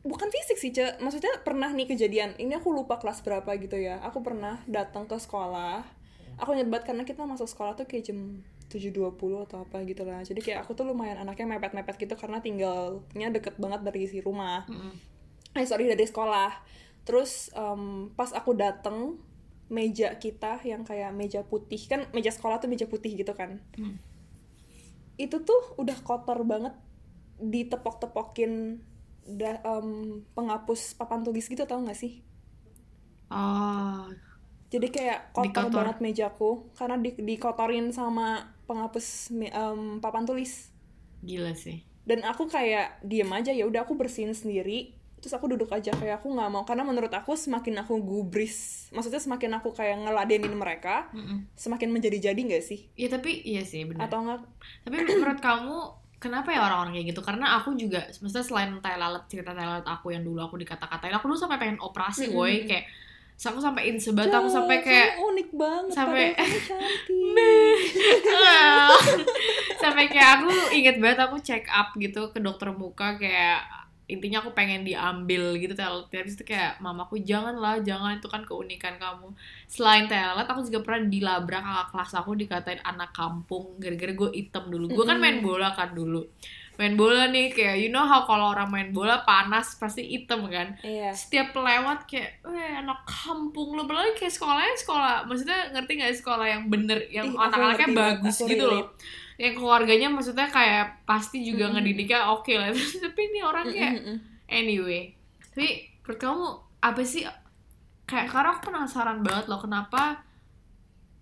[0.00, 0.96] bukan fisik sih Ce.
[0.98, 5.16] maksudnya pernah nih kejadian ini aku lupa kelas berapa gitu ya aku pernah datang ke
[5.20, 5.84] sekolah
[6.40, 8.40] aku inget banget karena kita masuk sekolah tuh kayak jam
[8.72, 9.12] 7.20
[9.44, 13.60] atau apa gitu lah jadi kayak aku tuh lumayan anaknya mepet-mepet gitu karena tinggalnya deket
[13.60, 14.94] banget dari si rumah Mm-mm.
[15.58, 16.48] eh sorry dari sekolah
[17.04, 19.20] terus em, pas aku dateng
[19.68, 24.00] meja kita yang kayak meja putih kan meja sekolah tuh meja putih gitu kan Hmm.
[25.20, 26.72] itu tuh udah kotor banget
[27.38, 28.80] ditepok-tepokin
[29.26, 29.88] da, em,
[30.36, 32.22] penghapus papan tulis gitu tau gak sih
[33.30, 34.10] Oh,
[34.72, 35.72] jadi kayak kotor Dikotor.
[35.76, 38.26] banget mejaku karena di, dikotorin sama
[38.68, 40.52] penghapus em, papan tulis
[41.22, 41.84] gila sih.
[42.08, 46.24] dan aku kayak diem aja ya udah aku bersihin sendiri terus aku duduk aja kayak
[46.24, 51.12] aku nggak mau karena menurut aku semakin aku gubris maksudnya semakin aku kayak ngeladenin mereka
[51.12, 51.50] Mm-mm.
[51.54, 54.06] semakin menjadi-jadi nggak sih Ya tapi iya sih benar.
[54.06, 54.40] atau enggak
[54.84, 55.76] Tapi menurut kamu
[56.20, 57.20] kenapa ya orang-orang kayak gitu?
[57.24, 61.16] Karena aku juga, maksudnya selain tai lalat cerita tai lalat aku yang dulu aku dikata-katain,
[61.16, 62.36] aku dulu sampai pengen operasi, Mm-mm.
[62.36, 62.84] woi kayak
[63.40, 66.36] so, aku sampai insebat, aku sampai kayak unik banget sampai-
[69.82, 73.64] sampai kayak aku inget banget aku check up gitu ke dokter muka kayak
[74.10, 78.42] intinya aku pengen diambil gitu telat habis itu kayak mamaku jangan lah jangan itu kan
[78.42, 79.30] keunikan kamu.
[79.70, 84.64] Selain telat aku juga pernah dilabrak kakak kelas aku dikatain anak kampung gara-gara gue item
[84.68, 84.90] dulu.
[84.90, 86.26] Gue kan main bola kan dulu.
[86.80, 90.80] Main bola nih kayak you know how kalau orang main bola panas pasti item kan?
[90.80, 91.12] Iya.
[91.12, 96.20] Setiap lewat kayak, eh anak kampung lo apalagi kayak sekolahnya sekolah, maksudnya ngerti gak sih
[96.24, 98.96] sekolah yang bener, yang anak-anaknya bagus gitu loh,
[99.40, 101.80] yang keluarganya maksudnya kayak pasti juga Mm-mm.
[101.80, 102.68] ngedidiknya oke lah,
[103.08, 104.16] tapi ini orang kayak Mm-mm.
[104.52, 106.46] anyway, tapi menurut kamu
[106.84, 107.24] apa sih
[108.04, 110.20] kayak karena aku penasaran banget loh kenapa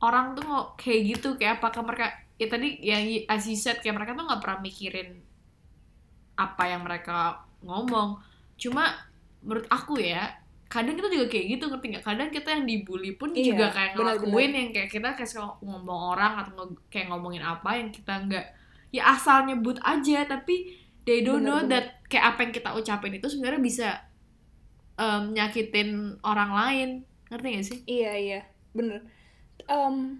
[0.02, 2.06] orang tuh mau kayak gitu kayak apakah mereka
[2.38, 5.20] ya tadi yang as you said kayak mereka tuh nggak pernah mikirin
[6.38, 8.22] apa yang mereka ngomong
[8.54, 8.94] cuma
[9.42, 13.32] menurut aku ya kadang kita juga kayak gitu ngerti nggak kadang kita yang dibully pun
[13.32, 15.30] Iya, juga kayak ngelakuin yang kayak kita kayak
[15.64, 18.46] ngomong orang atau nge- kayak ngomongin apa yang kita nggak
[18.88, 21.96] ya asal nyebut aja tapi they don't know Benar-benar.
[21.96, 23.88] that kayak apa yang kita ucapin itu sebenarnya bisa
[24.96, 25.90] em, nyakitin
[26.22, 26.88] orang lain
[27.28, 28.40] ngerti gak sih Iya iya
[28.72, 29.04] bener.
[29.68, 30.16] um,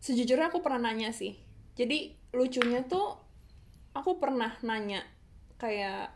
[0.00, 1.38] sejujurnya aku pernah nanya sih.
[1.72, 3.16] Jadi lucunya tuh
[3.94, 5.00] aku pernah nanya
[5.56, 6.10] kayak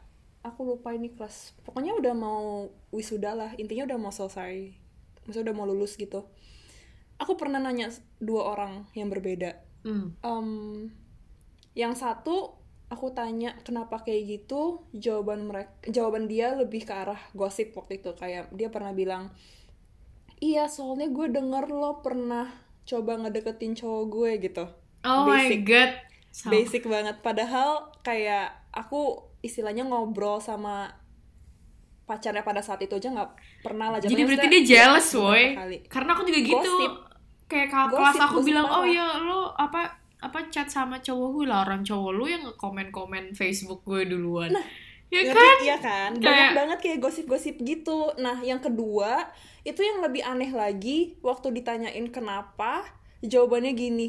[0.47, 1.59] aku lupa ini kelas.
[1.67, 3.51] Pokoknya udah mau wisuda lah.
[3.59, 4.71] Intinya udah mau selesai.
[5.27, 6.23] Maksudnya udah mau lulus gitu.
[7.19, 7.91] Aku pernah nanya
[8.23, 9.59] dua orang yang berbeda.
[9.83, 10.15] Hmm.
[10.23, 10.49] Um,
[11.75, 12.55] yang satu
[12.87, 18.15] aku tanya kenapa kayak gitu jawaban mereka jawaban dia lebih ke arah gosip waktu itu
[18.15, 19.35] kayak dia pernah bilang
[20.39, 22.47] iya soalnya gue denger lo pernah
[22.87, 24.65] coba ngedeketin cowok gue gitu
[25.07, 25.63] Oh my Basic.
[25.67, 25.93] god.
[26.37, 26.51] Sama.
[26.53, 30.91] basic banget padahal kayak aku istilahnya ngobrol sama
[32.03, 35.45] pacarnya pada saat itu aja nggak pernah lah Jadi berarti dia jealous, beberapa woy.
[35.53, 35.77] kali.
[35.87, 36.55] Karena aku juga gitu.
[36.73, 36.93] Gosip.
[37.47, 39.81] Kayak ka- Gosip, kelas aku gosip bilang, "Oh parah." ya, lo apa
[40.17, 44.55] apa chat sama cowok gue lah orang cowok lu yang komen-komen Facebook gue duluan."
[45.07, 45.35] ya Ngerti?
[45.37, 45.57] kan?
[45.61, 46.11] Iya kan?
[46.13, 48.11] Kayak- Banyak banget kayak gosip-gosip gitu.
[48.17, 49.31] Nah, yang kedua,
[49.63, 52.83] itu yang lebih aneh lagi waktu ditanyain kenapa,
[53.21, 54.09] jawabannya gini.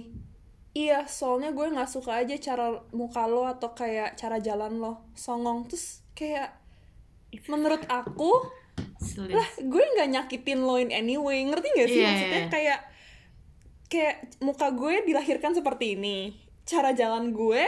[0.77, 5.65] Iya, soalnya gue nggak suka aja cara muka lo atau kayak cara jalan lo songong.
[5.65, 6.53] Terus kayak
[7.49, 8.45] menurut aku,
[9.33, 11.41] lah gue nggak nyakitin lo in anyway.
[11.41, 12.49] Ngerti gak sih Iya, maksudnya iya.
[12.53, 12.79] kayak
[13.89, 16.37] kayak muka gue dilahirkan seperti ini.
[16.67, 17.65] Cara jalan gue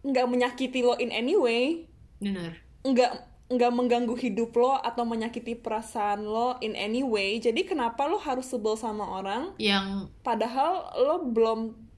[0.00, 1.84] nggak menyakiti lo in anyway
[2.20, 2.56] Bener.
[2.84, 3.12] nggak
[3.50, 8.48] nggak mengganggu hidup lo atau menyakiti perasaan lo in any way jadi kenapa lo harus
[8.48, 11.89] sebel sama orang Yang padahal lo belum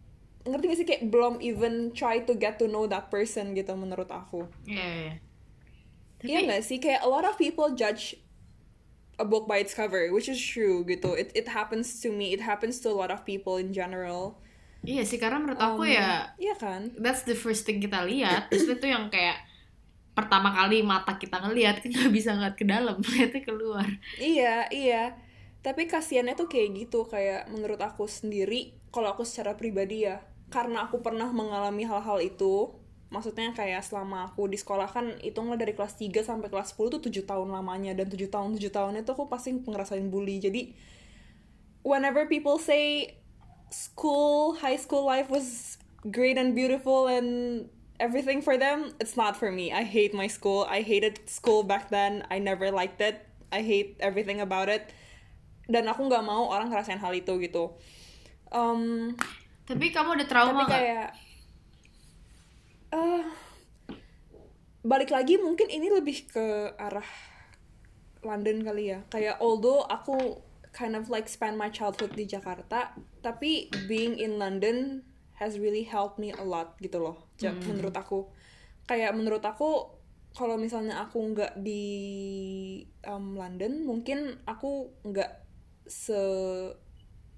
[0.43, 4.11] ngerti gak sih kayak belum even try to get to know that person gitu menurut
[4.11, 5.15] aku ya ya, ya.
[6.23, 8.15] Tapi iya nggak sih kayak a lot of people judge
[9.19, 12.43] a book by its cover which is true gitu it it happens to me it
[12.43, 14.39] happens to a lot of people in general
[14.83, 18.51] iya sih karena menurut aku Um, ya iya kan that's the first thing kita lihat.
[18.51, 19.39] Terus itu yang kayak
[20.13, 23.89] pertama kali mata kita ngelihat nggak bisa ngeliat ke dalam, lihatnya keluar.
[24.21, 25.17] Iya, iya.
[25.63, 30.21] Tapi kasihannya tuh kayak gitu, kayak menurut aku sendiri, kalau aku secara pribadi ya,
[30.53, 32.77] karena aku pernah mengalami hal-hal itu,
[33.09, 37.01] maksudnya kayak selama aku di sekolah kan hitunglah dari kelas 3 sampai kelas 10 tuh
[37.01, 40.41] 7 tahun lamanya dan 7 tahun 7 tahun itu aku pasti ngerasain bully.
[40.41, 40.73] Jadi
[41.85, 43.17] whenever people say
[43.73, 45.77] school, high school life was
[46.09, 47.69] great and beautiful and
[48.01, 49.73] everything for them, it's not for me.
[49.73, 50.67] I hate my school.
[50.69, 52.25] I hated school back then.
[52.33, 53.21] I never liked it.
[53.53, 54.89] I hate everything about it.
[55.69, 57.77] Dan aku nggak mau orang ngerasain hal itu gitu.
[58.53, 59.15] Um,
[59.63, 61.09] Tapi kamu ada trauma tapi kayak
[62.93, 63.25] eh
[64.83, 67.07] balik lagi mungkin ini lebih ke arah
[68.27, 69.07] London kali ya.
[69.11, 70.43] Kayak although aku
[70.75, 75.05] kind of like spend my childhood di Jakarta tapi being in London
[75.37, 78.31] has really helped me a lot gitu loh Ja- menurut aku.
[78.89, 80.01] Kayak menurut aku
[80.33, 81.85] kalau misalnya aku nggak di
[83.05, 85.45] um, London mungkin aku nggak
[85.85, 86.17] se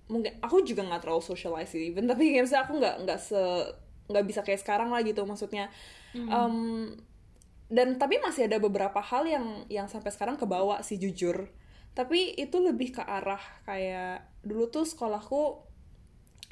[0.04, 3.40] mungkin aku juga nggak terlalu socialize sih even tapi kayak misalnya aku nggak nggak se
[4.04, 5.72] nggak bisa kayak sekarang lah gitu maksudnya.
[6.28, 6.92] Um,
[7.72, 11.48] dan tapi masih ada beberapa hal yang yang sampai sekarang kebawa sih jujur.
[11.96, 15.64] Tapi itu lebih ke arah kayak dulu tuh sekolahku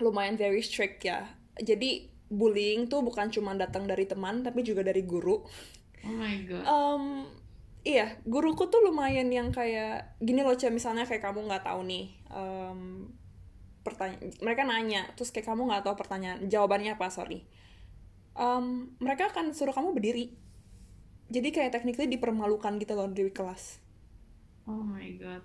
[0.00, 1.28] lumayan very strict ya.
[1.60, 5.44] Jadi bullying tuh bukan cuma datang dari teman tapi juga dari guru.
[6.02, 6.64] Oh my god.
[6.66, 7.04] um,
[7.86, 12.06] iya guruku tuh lumayan yang kayak gini loh Cia, misalnya kayak kamu nggak tahu nih
[12.30, 13.06] um,
[13.82, 17.44] pertanyaan mereka nanya terus kayak kamu nggak tahu pertanyaan jawabannya apa sorry.
[18.32, 20.32] Um, mereka akan suruh kamu berdiri.
[21.28, 23.82] Jadi kayak technically dipermalukan gitu loh di kelas.
[24.64, 25.42] Oh my god.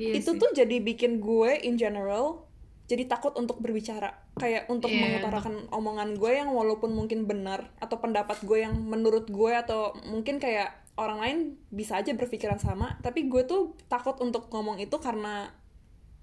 [0.00, 0.40] Iya itu sih.
[0.40, 2.48] tuh jadi bikin gue in general
[2.84, 4.12] jadi takut untuk berbicara.
[4.36, 9.28] Kayak untuk Iya, mengutarakan omongan gue yang walaupun mungkin benar atau pendapat gue yang menurut
[9.32, 11.38] gue atau mungkin kayak orang lain
[11.72, 13.00] bisa aja berpikiran sama.
[13.00, 15.48] Tapi gue tuh takut untuk ngomong itu karena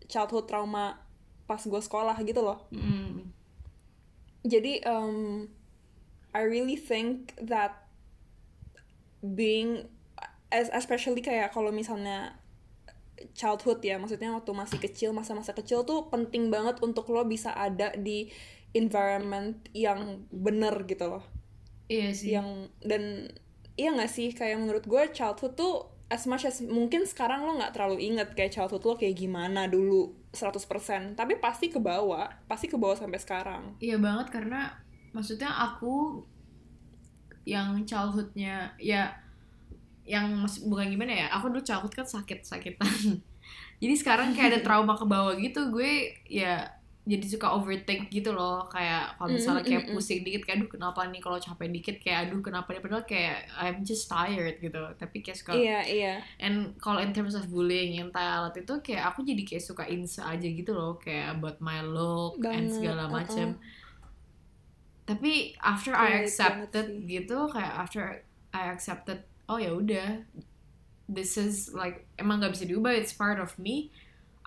[0.06, 1.01] childhood trauma
[1.52, 3.28] pas gue sekolah gitu loh Mm.
[4.44, 5.52] jadi um,
[6.32, 7.76] I really think that
[9.20, 9.86] being
[10.50, 12.40] as especially kayak kalau misalnya
[13.36, 17.94] childhood ya maksudnya waktu masih kecil masa-masa kecil tuh penting banget untuk lo bisa ada
[17.94, 18.32] di
[18.74, 21.24] environment yang bener gitu loh
[21.86, 22.32] Iya sih.
[22.32, 23.28] yang dan
[23.76, 27.72] iya nggak sih kayak menurut gue childhood tuh as much as mungkin sekarang lo nggak
[27.72, 32.76] terlalu inget kayak childhood lo kayak gimana dulu 100% tapi pasti ke bawah pasti ke
[32.76, 33.80] bawah sampai sekarang.
[33.80, 34.76] Iya banget karena
[35.16, 36.20] maksudnya aku
[37.48, 39.10] yang childhoodnya ya
[40.06, 42.92] yang mas- bukan gimana ya aku dulu childhood kan sakit sakitan
[43.82, 48.70] jadi sekarang kayak ada trauma ke bawah gitu gue ya jadi suka overthink gitu loh.
[48.70, 49.96] Kayak kalau misalnya Mm, kayak mm, mm.
[49.98, 51.96] pusing dikit kayak aduh kenapa nih kalau capek dikit?
[51.98, 52.82] Kayak aduh kenapa nih?
[52.82, 54.82] Padahal kayak I'm just tired gitu.
[55.02, 56.14] Tapi kayak suka Iya, iya.
[56.38, 60.30] and kalau in terms of bullying yang Thailand itu kayak aku jadi kayak suka insa
[60.30, 61.02] aja gitu loh.
[61.02, 63.14] Kayak about my look and Banget, segala uh-uh.
[63.18, 63.48] macam
[65.02, 68.02] tapi after I Relate accepted gitu kayak after
[68.54, 70.24] I accepted oh ya udah.
[71.12, 72.96] This is like emang nggak bisa diubah.
[72.96, 73.92] It's part of me.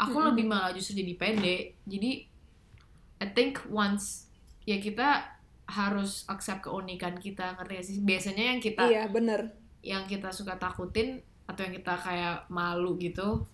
[0.00, 0.32] Aku Mm-mm.
[0.32, 2.26] lebih malah justru jadi pede jadi
[3.24, 4.28] I think once
[4.62, 5.24] ya kita
[5.64, 7.96] harus accept keunikan kita ngerti gak sih?
[7.98, 9.48] Biasanya yang kita Iya, bener.
[9.80, 13.44] yang kita suka takutin atau yang kita kayak malu gitu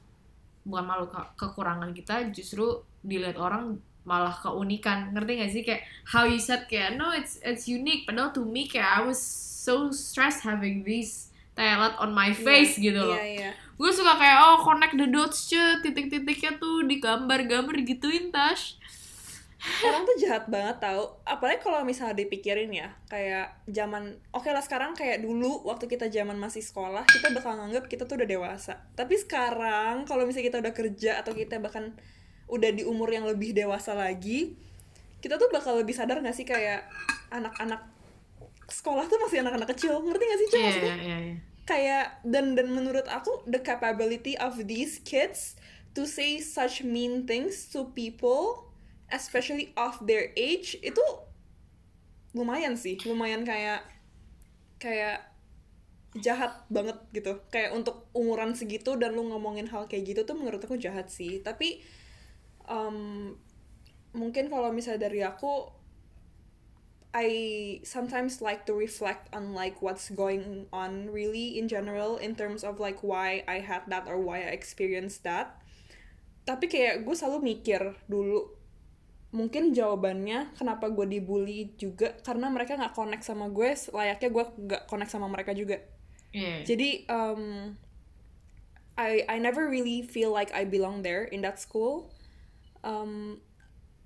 [0.60, 2.66] bukan malu ke- kekurangan kita justru
[3.00, 5.10] dilihat orang malah keunikan.
[5.10, 5.62] Ngerti gak sih?
[5.62, 8.04] Kayak how you said kayak no it's it's unique.
[8.04, 9.22] Padahal to me kayak I was
[9.60, 13.14] so stressed having this talent on my face Iya, gitu loh.
[13.14, 13.50] Iya, iya.
[13.76, 18.76] gue suka kayak oh connect the dots cuy titik-titiknya tuh digambar-gambar gituin Tash
[19.60, 21.20] Orang tuh jahat banget tau.
[21.28, 26.40] Apalagi kalau misalnya dipikirin ya Kayak zaman Oke lah sekarang kayak dulu Waktu kita zaman
[26.40, 28.80] masih sekolah Kita bakal nganggap kita tuh udah dewasa.
[28.96, 31.92] Tapi sekarang Kalau misalnya kita udah kerja Atau kita bahkan
[32.48, 34.56] Udah di umur yang lebih dewasa lagi
[35.20, 36.88] Kita tuh bakal lebih sadar gak sih Kayak
[37.28, 37.84] Anak-anak
[38.64, 40.00] Sekolah tuh masih anak-anak kecil?
[40.00, 40.96] Ngerti gak sih Cuma maksudnya?
[41.04, 41.36] iya iya.
[41.68, 45.54] Kayak dan dan menurut aku the capability of these kids
[45.94, 48.69] to say such mean things to people
[49.10, 51.02] especially of their age itu
[52.34, 52.96] lumayan sih.
[53.02, 53.82] Lumayan kayak
[54.78, 55.30] kayak
[56.18, 57.42] jahat banget gitu.
[57.50, 61.42] Kayak untuk umuran segitu dan lu ngomongin hal kayak gitu tuh menurut aku jahat sih.
[61.42, 61.82] Tapi
[62.66, 63.34] um,
[64.14, 65.80] mungkin kalau misalnya dari aku
[67.10, 67.30] I
[67.82, 72.78] sometimes like to reflect on like what's going on really in general in terms of
[72.78, 75.58] like why I had that or why I experienced that.
[76.46, 78.59] Tapi kayak gue selalu mikir dulu
[79.30, 84.82] mungkin jawabannya kenapa gue dibully juga karena mereka nggak connect sama gue layaknya gue nggak
[84.90, 85.78] connect sama mereka juga.
[86.34, 87.74] iya Jadi um,
[88.98, 92.10] I I never really feel like I belong there in that school.
[92.82, 93.38] Um,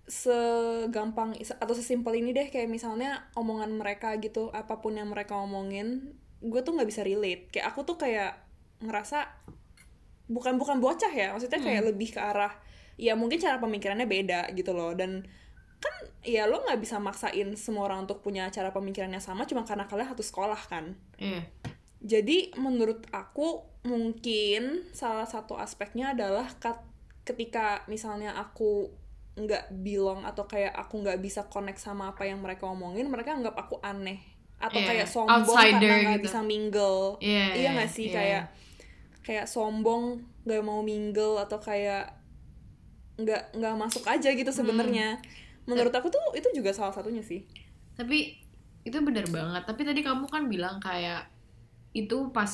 [0.05, 6.13] segampang atau sesimpel ini deh kayak misalnya omongan mereka gitu apa pun yang mereka omongin
[6.45, 8.37] gue tuh nggak bisa relate kayak aku tuh kayak
[8.85, 9.25] ngerasa
[10.29, 12.53] bukan bukan bocah ya maksudnya kayak lebih ke arah
[13.01, 15.27] ya mungkin cara pemikirannya beda gitu loh dan
[15.83, 19.85] kan ya lo nggak bisa maksain semua orang untuk punya cara pemikirannya sama cuma karena
[19.85, 21.45] kalian satu sekolah kan iya
[22.05, 26.45] jadi menurut aku mungkin salah satu aspeknya adalah
[27.25, 28.93] ketika misalnya aku
[29.35, 33.57] nggak bilang atau kayak aku nggak bisa connect sama apa yang mereka omongin, mereka anggap
[33.57, 34.21] aku aneh
[34.61, 36.27] atau Iya, kayak sombong outsider karena nggak gitu.
[36.31, 37.03] bisa mingle.
[37.19, 38.15] Iya, iya nggak sih iya.
[38.15, 38.45] kayak
[39.25, 42.13] kayak sombong nggak mau mingle atau kayak
[43.20, 44.59] nggak nggak masuk aja gitu Hmm.
[44.61, 45.09] sebenarnya.
[45.68, 47.42] Menurut aku tuh itu juga salah satunya sih.
[47.94, 48.35] tapi
[48.83, 51.31] itu bener banget tapi tadi kamu kan bilang kayak
[51.94, 52.50] itu pas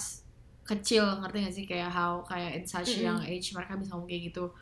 [0.68, 3.04] kecil ngerti gak sih kayak how kayak in such Mm-mm.
[3.08, 4.52] young age mereka bisa ngomong kayak gitu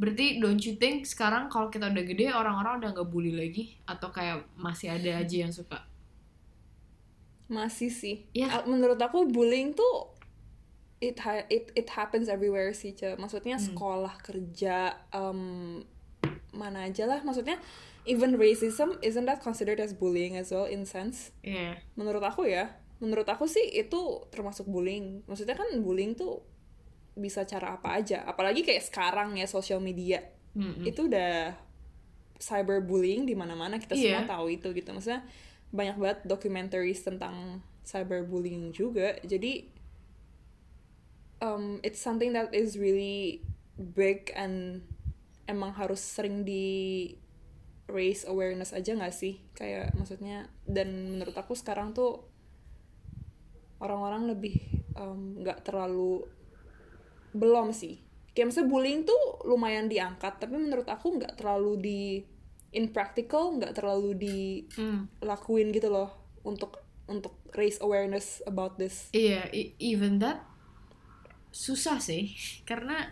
[0.00, 4.08] berarti don't you think sekarang kalau kita udah gede orang-orang udah nggak bully lagi atau
[4.08, 5.84] kayak masih ada aja yang suka
[7.46, 8.26] Masih sih.
[8.34, 8.62] Iya.
[8.62, 10.10] A- Menurut aku bullying tuh
[10.98, 13.14] it ha- it it happens everywhere sih, Ce.
[13.14, 13.66] Maksudnya Hmm.
[13.72, 15.82] sekolah, kerja, um,
[16.52, 17.20] mana aja lah.
[17.20, 17.60] Maksudnya
[18.04, 21.34] even racism isn't that considered as bullying as well in sense?
[21.42, 22.80] Iya Menurut aku ya.
[22.96, 23.98] Menurut aku sih itu
[24.30, 25.20] termasuk bullying.
[25.28, 26.40] Maksudnya kan bullying tuh
[27.12, 28.24] bisa cara apa aja.
[28.24, 30.24] Apalagi kayak sekarang ya social media.
[30.56, 30.80] Mm-mm.
[30.80, 31.52] Itu udah
[32.36, 34.20] cyberbullying di mana-mana kita Iya.
[34.20, 34.92] semua tahu itu gitu.
[34.92, 35.24] Maksudnya
[35.72, 39.16] banyak banget documentaries tentang cyberbullying juga.
[39.20, 39.68] Jadi
[41.40, 43.42] um, it's something that is really
[43.76, 44.82] big and
[45.46, 47.14] emang harus sering di
[47.86, 49.40] raise awareness aja nggak sih?
[49.54, 52.26] Kayak maksudnya dan menurut aku sekarang tuh
[53.78, 54.56] orang-orang lebih
[54.96, 56.24] um, nggak terlalu
[57.36, 58.00] belum sih
[58.32, 62.00] kayak misalnya bullying tuh lumayan diangkat tapi menurut aku nggak terlalu di
[62.72, 64.16] in practical nggak terlalu
[64.76, 65.08] Mm.
[65.20, 66.12] dilakuin gitu loh
[66.44, 70.40] untuk untuk raise awareness about this iya e- even that
[71.56, 72.36] susah sih
[72.68, 73.08] karena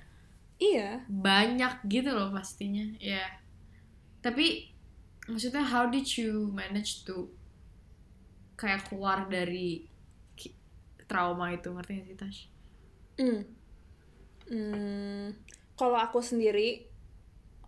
[0.60, 3.24] iya banyak gitu loh pastinya ya
[4.20, 4.68] tapi
[5.24, 7.32] maksudnya how did you manage to
[8.60, 9.88] kayak keluar dari
[11.04, 12.40] trauma itu ngerti gak sih Tash?
[13.20, 13.40] Hmm.
[14.44, 15.26] Hmm,
[15.76, 16.88] kalau aku sendiri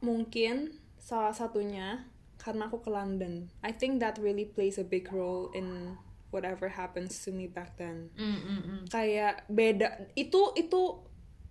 [0.04, 2.04] mungkin salah satunya
[2.36, 3.48] karena aku ke London.
[3.64, 5.96] I think that really plays a big role in
[6.36, 8.12] whatever happens to me back then.
[8.12, 8.80] Mm, mm, mm.
[8.92, 11.00] Kayak beda itu itu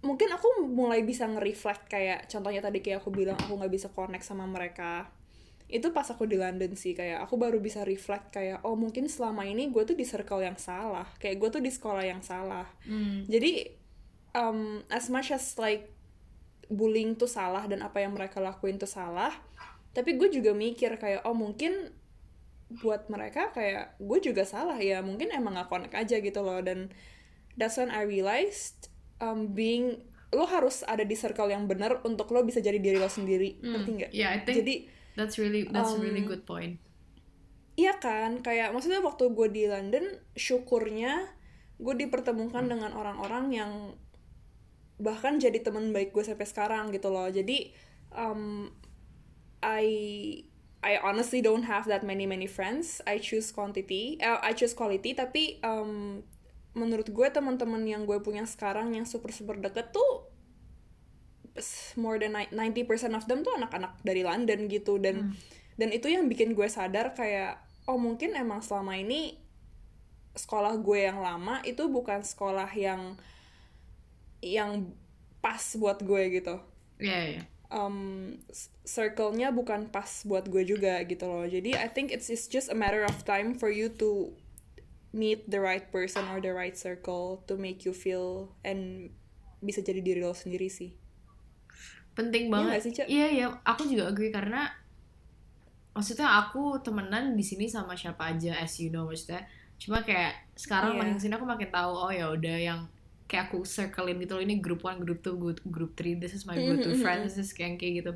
[0.05, 4.21] mungkin aku mulai bisa nge-reflect kayak contohnya tadi kayak aku bilang aku nggak bisa connect
[4.21, 5.09] sama mereka
[5.65, 9.49] itu pas aku di London sih kayak aku baru bisa reflect kayak oh mungkin selama
[9.49, 13.25] ini gue tuh di circle yang salah kayak gue tuh di sekolah yang salah Hmm.
[13.25, 13.73] jadi
[14.37, 15.89] um, as much as like
[16.69, 19.33] bullying tuh salah dan apa yang mereka lakuin tuh salah
[19.89, 21.89] tapi gue juga mikir kayak oh mungkin
[22.65, 26.59] buat mereka kayak gue juga salah ya mungkin emang gak connect aja gitu loh.
[26.61, 26.89] Dan
[27.55, 28.89] that's when I realized
[29.21, 30.01] um, being
[30.35, 33.61] lo harus ada di circle yang benar untuk lo bisa jadi diri lo sendiri.
[33.63, 34.11] Ngerti nggak?
[34.11, 34.75] Yeah, I think jadi
[35.15, 36.81] that's really that's a really um, good point.
[37.75, 41.27] Iya kan, kayak maksudnya waktu gue di London, syukurnya
[41.75, 43.71] gue dipertemukan dengan orang-orang yang
[44.95, 47.27] bahkan jadi teman baik gue sampai sekarang gitu loh.
[47.27, 47.75] Jadi
[48.15, 48.71] um,
[49.59, 49.87] I
[50.85, 53.01] I honestly don't have that many many friends.
[53.09, 55.17] I choose quantity, eh, I choose quality.
[55.17, 56.21] Tapi um,
[56.77, 60.29] menurut gue teman-teman yang gue punya sekarang yang super super deket tuh
[61.95, 65.31] more than ni- 90% of them tuh anak-anak dari London gitu dan
[65.79, 69.39] dan itu yang bikin gue sadar kayak oh mungkin emang selama ini
[70.35, 73.15] sekolah gue yang lama itu bukan sekolah yang
[74.43, 74.91] yang
[75.39, 76.59] pas buat gue gitu
[76.99, 77.45] Yeah, yeah.
[77.69, 78.33] Um,
[78.83, 82.77] circle-nya bukan pas buat gue juga gitu loh jadi I think it's it's just a
[82.77, 84.33] matter of time for you to
[85.15, 89.09] meet the right person or the right circle to make you feel and
[89.59, 90.93] bisa jadi diri lo sendiri sih
[92.15, 92.69] penting Iya banget.
[92.71, 93.07] nggak sih, Cak?
[93.11, 94.71] Iya, iya, aku juga agree karena
[95.91, 99.43] maksudnya aku temenan di sini sama siapa aja as you know maksudnya.
[99.75, 100.99] Cuma kayak sekarang Iya.
[101.03, 102.87] makin sini aku makin tahu oh ya udah yang
[103.29, 104.43] kayak aku circlein gitu loh.
[104.45, 107.35] Ini group one, group two, group, group three, this is my to Mhm, mhm, friends,
[107.35, 108.11] this is kayak kayak gitu.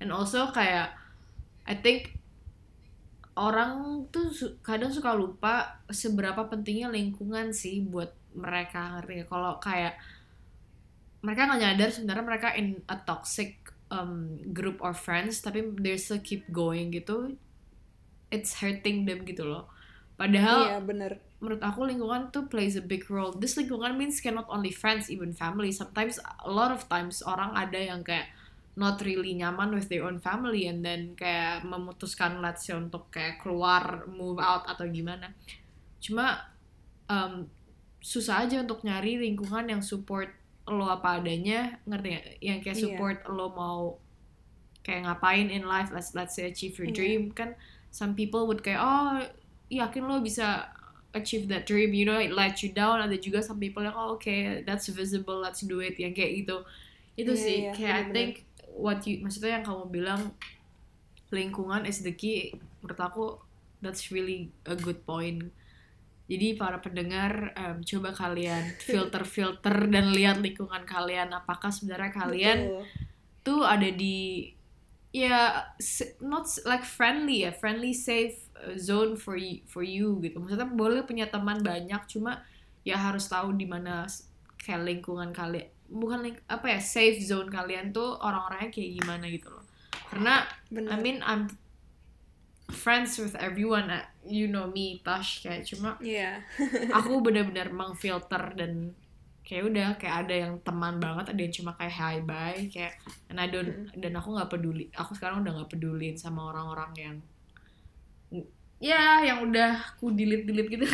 [0.00, 0.94] And also kayak
[1.68, 2.16] I think
[3.34, 9.98] orang tuh su- kadang suka lupa seberapa pentingnya lingkungan sih buat mereka ngerti kalau kayak
[11.24, 13.50] mereka nggak nyadar sebenarnya mereka in a toxic
[13.90, 17.34] um, group or friends tapi they still keep going gitu.
[18.34, 19.70] It's hurting them gitu loh
[20.14, 21.18] padahal iya bener.
[21.42, 23.34] menurut aku lingkungan tuh plays a big role.
[23.34, 25.74] This lingkungan means cannot only friends even family.
[25.74, 28.30] Sometimes a lot of times orang ada yang kayak
[28.74, 33.38] not really nyaman with their own family and then kayak memutuskan let's say untuk kayak
[33.38, 35.30] keluar move out atau gimana.
[36.00, 36.42] Cuma
[37.06, 37.46] um,
[38.00, 40.32] susah aja untuk nyari lingkungan yang support
[40.64, 42.26] lo apa adanya ngerti nggak?
[42.40, 42.82] Yang kayak Iya.
[42.82, 43.80] support lo mau
[44.80, 46.96] kayak ngapain in life let's let's say achieve your Iya.
[46.96, 47.22] dream.
[47.36, 47.52] Kan
[47.92, 49.20] some people would kayak oh
[49.70, 50.68] yakin lo bisa
[51.14, 54.18] achieve that dream you know it let you down ada juga some people yang oh
[54.18, 56.66] okay that's visible let's do it yang kayak gitu
[57.14, 58.14] itu Iya, sih iya, kayak I bener-bener.
[58.14, 58.32] think
[58.74, 60.20] what you maksudnya yang kamu bilang
[61.30, 63.24] lingkungan is the key menurut aku
[63.82, 65.50] that's really a good point
[66.24, 72.82] jadi para pendengar em, coba kalian filter-filter dan lihat lingkungan kalian apakah sebenarnya kalian Betul.
[73.44, 74.50] tuh ada di
[75.14, 75.62] ya
[76.18, 78.43] not like friendly ya friendly safe
[78.74, 80.38] zone for you, for you gitu.
[80.38, 82.42] Maksudnya boleh punya teman banyak cuma
[82.84, 84.04] ya harus tahu di mana
[84.60, 89.52] kayak lingkungan kalian bukan ling- apa ya safe zone kalian tuh orang-orangnya kayak gimana gitu
[89.52, 89.64] loh.
[90.08, 90.90] Karena bener.
[90.90, 91.48] I mean I'm
[92.72, 96.40] friends with everyone uh, you know me Tash kayak cuma Iya.
[96.96, 98.96] aku benar-benar mengfilter dan
[99.44, 102.96] kayak udah kayak ada yang teman banget ada yang cuma kayak hi bye kayak
[103.28, 107.16] and I don't dan aku nggak peduli aku sekarang udah nggak pedulin sama orang-orang yang
[108.78, 110.86] ya yang udah ku delete delete gitu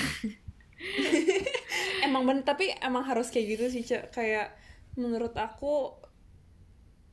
[2.01, 4.11] emang bener tapi emang harus kayak gitu sih Cek.
[4.11, 4.55] kayak
[4.95, 5.91] menurut aku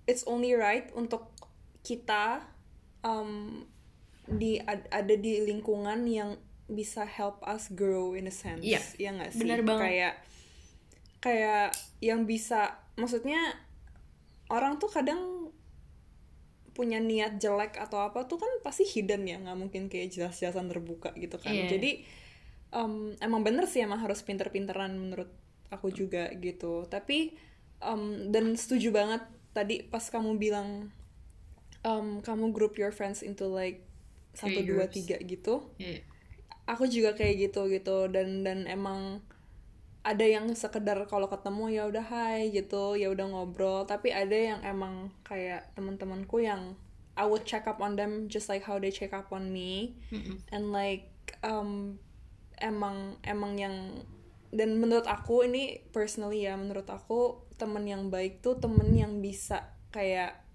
[0.06, 1.28] it's only right untuk
[1.82, 2.42] kita
[3.02, 3.64] um,
[4.26, 6.36] di ad- ada di lingkungan yang
[6.68, 9.84] bisa help us grow in a sense Iya, ya nggak sih bener banget.
[9.84, 10.14] kayak
[11.18, 11.68] kayak
[12.00, 13.40] yang bisa maksudnya
[14.48, 15.37] orang tuh kadang
[16.78, 21.10] punya niat jelek atau apa tuh kan pasti hidden ya nggak mungkin kayak jelas-jelasan terbuka
[21.18, 21.66] gitu kan Iya.
[21.74, 21.92] jadi
[22.70, 25.34] em, emang bener sih emang harus pinter-pinteran menurut
[25.68, 27.34] aku juga gitu tapi
[27.82, 30.94] em, dan setuju banget tadi pas kamu bilang
[31.82, 33.82] em, kamu group your friends into like
[34.38, 36.06] satu dua tiga gitu Iya.
[36.70, 39.26] aku juga kayak gitu gitu dan dan emang
[40.08, 43.84] ada yang sekedar kalau ketemu ya udah hai gitu ya udah ngobrol.
[43.84, 46.80] Tapi ada yang emang kayak teman-temanku yang
[47.20, 50.00] I would check up on them just like how they check up on me.
[50.14, 50.40] Mm-mm.
[50.56, 51.12] and like
[51.44, 52.00] um
[52.64, 53.76] emang emang yang
[54.56, 59.76] dan menurut aku ini personally ya menurut aku temen yang baik tuh temen yang bisa
[59.92, 60.48] kayak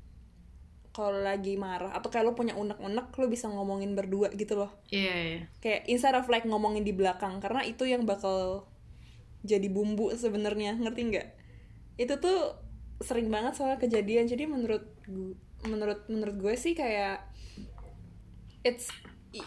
[0.92, 4.72] kalau lagi marah atau kayak lo punya unek-unek lo bisa ngomongin berdua gitu loh.
[4.92, 5.40] Iya iya.
[5.60, 8.68] Kayak instead of like ngomongin di belakang karena itu yang bakal
[9.42, 11.28] jadi bumbu sebenarnya ngerti nggak?
[11.98, 12.56] Itu tuh
[13.02, 14.26] sering banget soal kejadian.
[14.26, 14.86] Jadi menurut
[15.62, 17.26] menurut menurut gue sih kayak
[18.62, 18.90] it's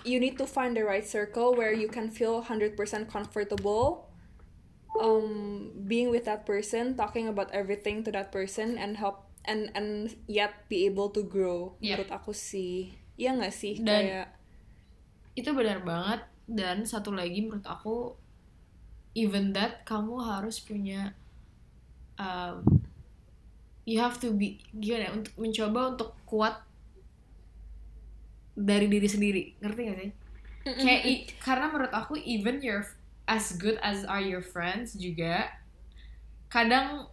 [0.03, 2.75] you need to find the right circle where you can feel 100%
[3.05, 4.09] comfortable
[4.95, 10.15] um being with that person talking about everything to that person and help and and
[10.25, 12.07] yet be able to grow Yep.
[12.07, 12.95] menurut aku sih.
[13.15, 13.79] Iya nggak sih?
[13.79, 14.27] Dan- kayak
[15.35, 16.23] itu benar banget.
[16.47, 18.15] Dan satu lagi menurut aku
[19.15, 21.15] even that kamu harus punya
[22.19, 22.61] um,
[23.87, 26.59] you have to be gimana ya, untuk mencoba untuk kuat
[28.55, 29.43] dari diri sendiri.
[29.59, 30.11] Ngerti gak sih?
[30.65, 32.87] Kayak i- karena menurut aku even you're
[33.29, 35.49] as good as are your friends juga
[36.49, 37.09] kadang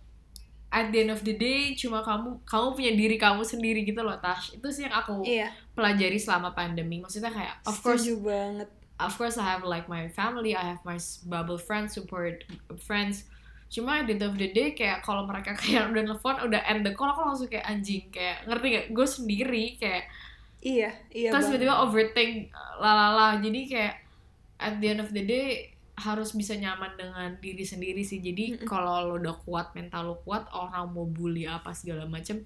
[0.72, 4.16] at the end of the day cuma kamu kamu punya diri kamu sendiri gitu loh
[4.16, 4.56] Tash.
[4.56, 5.52] Itu sih yang aku iya.
[5.76, 7.04] pelajari selama pandemi.
[7.04, 8.70] Maksudnya kayak of course setuju banget
[9.04, 12.44] of course I have like my family, I have my bubble friends, support
[12.78, 13.26] friends.
[13.72, 16.84] Cuma at the end of the day kayak kalau mereka kayak udah nelfon, udah end
[16.84, 18.86] the call, aku langsung kayak anjing kayak ngerti gak?
[18.92, 20.04] Gue sendiri kayak
[20.62, 23.40] iya iya terus tiba-tiba overthink lalala.
[23.42, 23.94] Jadi kayak
[24.62, 28.22] at the end of the day harus bisa nyaman dengan diri sendiri sih.
[28.22, 32.44] Jadi kalau lo udah kuat, mental lo kuat, orang mau bully apa segala macem,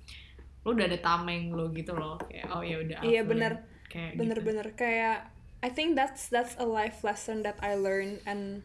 [0.66, 2.18] lo udah ada tameng lo gitu loh.
[2.26, 2.98] Kayak oh ya udah.
[3.06, 3.52] Iya, bener.
[3.86, 4.18] Kayak gitu.
[4.18, 5.35] bener-bener kayak
[5.66, 8.62] I think that's that's a life lesson that I learned and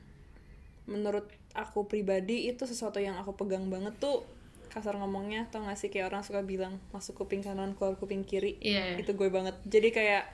[0.86, 4.22] menurut aku pribadi itu sesuatu yang aku pegang banget tuh.
[4.70, 5.90] Kasar ngomongnya tau gak sih?
[5.90, 8.62] Kayak orang suka bilang masuk kuping kanan keluar kuping kiri.
[8.62, 9.02] Iya.
[9.02, 9.58] itu gue banget.
[9.66, 10.30] Jadi kayak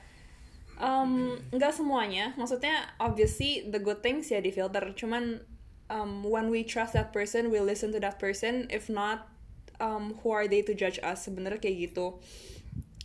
[0.75, 2.35] um, nggak semuanya.
[2.35, 4.91] Maksudnya obviously the good things ya di filter.
[4.91, 5.39] Cuman
[5.87, 8.67] um, when we trust that person we listen to that person.
[8.67, 9.31] If not
[9.79, 11.31] um, who are they to judge us?
[11.31, 12.19] Sebenarnya kayak gitu.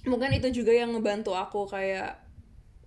[0.03, 2.19] Mungkin itu juga yang ngebantu aku kayak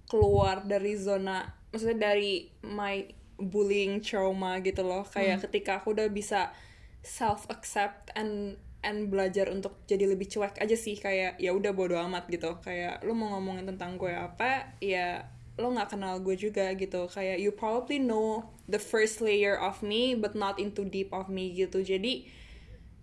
[0.05, 3.03] keluar dari zona maksudnya dari my
[3.35, 5.03] bullying trauma gitu loh.
[5.03, 6.55] Kayak ketika aku udah bisa
[7.03, 10.95] self accept and and belajar untuk jadi lebih cuek aja sih.
[10.95, 12.55] Kayak ya udah bodo amat gitu.
[12.63, 17.11] Kayak lu mau ngomongin tentang gue apa ya lo nggak kenal gue juga gitu.
[17.11, 21.51] Kayak you probably know the first layer of me but not into deep of me
[21.51, 21.83] gitu.
[21.83, 22.29] Jadi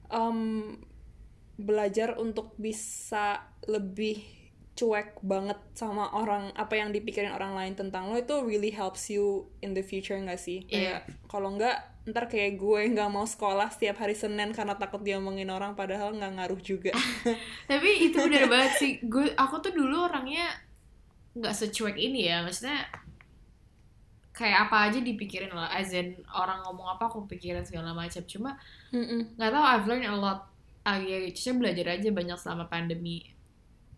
[0.08, 0.80] um,
[1.60, 4.41] belajar untuk bisa lebih
[4.72, 9.44] cuek banget sama orang apa yang dipikirin orang lain tentang lo itu really helps you
[9.60, 10.64] in the future nggak sih?
[10.64, 15.52] Kayak kalau nggak ntar kayak gue nggak mau sekolah setiap hari senin karena takut diomongin
[15.52, 16.96] orang padahal nggak ngaruh juga.
[17.70, 18.92] Tapi itu bener banget sih.
[19.04, 20.48] Gue aku tuh dulu orangnya
[21.36, 22.40] nggak secuek ini ya.
[22.40, 22.88] Maksudnya
[24.32, 25.68] kayak apa aja dipikirin lah.
[25.68, 28.24] As in orang ngomong apa aku pikirin segala macam.
[28.24, 28.56] Cuma
[29.36, 30.48] nggak tahu I've learned a lot.
[30.82, 31.22] Ah, ya
[31.54, 33.31] belajar aja banyak selama pandemi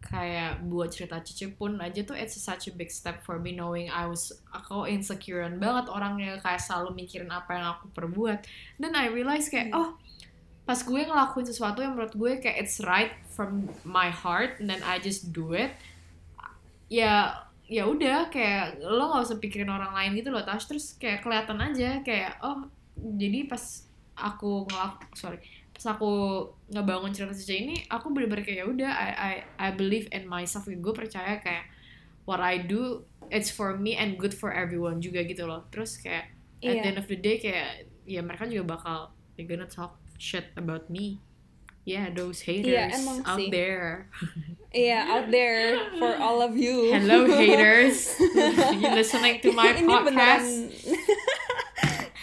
[0.05, 3.89] kayak buat cerita Cici pun aja tuh it's such a big step for me knowing
[3.89, 8.45] I was aku insecurean banget orangnya kayak selalu mikirin apa yang aku perbuat.
[8.77, 9.97] Dan I realize kayak oh
[10.65, 14.81] pas gue ngelakuin sesuatu yang menurut gue kayak it's right from my heart and then
[14.81, 15.77] I just do it
[16.89, 20.69] ya ya udah kayak lo nggak usah pikirin orang lain gitu loh Tash.
[20.69, 23.85] Terus kayak kelihatan aja kayak oh jadi pas
[24.15, 25.41] aku ngelak sorry
[25.85, 26.09] pas aku
[26.73, 30.65] ngebangun cerita Cici ini aku bener-bener kayak ya udah I, I I believe in myself
[30.65, 31.69] gue percaya kayak
[32.25, 36.33] what I do it's for me and good for everyone juga gitu loh terus kayak
[36.65, 36.89] at the Iya.
[36.89, 38.97] end of the day kayak ya mereka juga bakal
[39.37, 41.21] they gonna talk shit about me
[41.85, 43.53] yeah those haters Iya, emang out sih.
[43.53, 44.09] there
[44.73, 46.97] Iya, out there for all of you.
[46.97, 48.17] hello haters
[48.81, 50.49] you listening to my podcast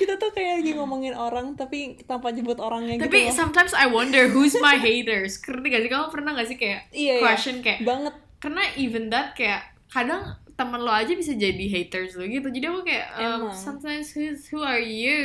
[0.01, 3.37] kita tuh kayak lagi ngomongin orang tapi tanpa nyebut orangnya tapi gitu loh.
[3.37, 5.37] sometimes I wonder who's my haters?
[5.37, 5.89] Ngerti gak sih?
[5.89, 7.23] Kamu pernah gak sih kayak Iya, iya.
[7.23, 8.13] question kayak banget.
[8.41, 12.49] Karena even that kayak kadang teman lo aja bisa jadi haters lo gitu.
[12.49, 13.53] Jadi aku kayak um, Emang.
[13.53, 15.21] sometimes who's, who are you?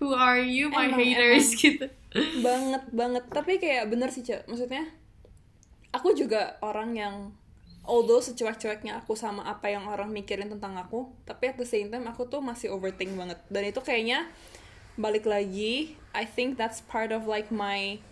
[0.00, 1.52] Who are you my Emang, haters?
[1.52, 1.60] emang.
[1.60, 1.86] gitu.
[2.40, 3.22] Banget banget.
[3.28, 4.88] Tapi kayak bener sih cek maksudnya
[5.92, 7.14] aku juga orang yang
[7.86, 12.04] although secuek-cueknya aku sama apa yang orang mikirin tentang aku tapi at the same time
[12.10, 13.38] aku tuh masih overthink banget.
[13.46, 14.26] Dan itu kayaknya
[14.98, 18.02] balik lagi I think that's part of like my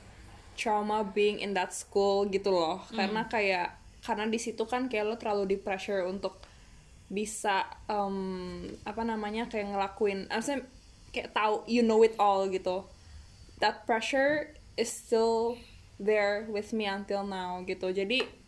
[0.55, 2.87] trauma being in that school gitu loh.
[2.95, 3.75] Karena kayak
[4.07, 6.39] karena di situ kan kayak lo terlalu di pressure untuk
[7.11, 10.65] bisa um, apa namanya kayak ngelakuin maksudnya
[11.13, 12.87] kayak tahu you know it all gitu.
[13.59, 15.59] That pressure is still
[15.99, 17.91] there with me until now gitu.
[17.91, 18.44] Jadi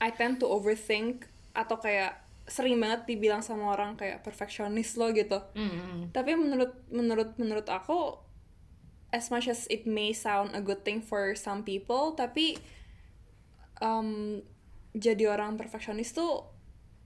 [0.00, 5.38] I tend to overthink atau kayak sering banget dibilang sama orang kayak perfectionist lo gitu
[5.54, 6.10] Mm-mm.
[6.10, 8.18] tapi menurut menurut menurut aku
[9.10, 12.58] as much as it may sound a good thing for some people tapi
[13.80, 14.40] um,
[14.92, 16.42] jadi orang perfeksionis tuh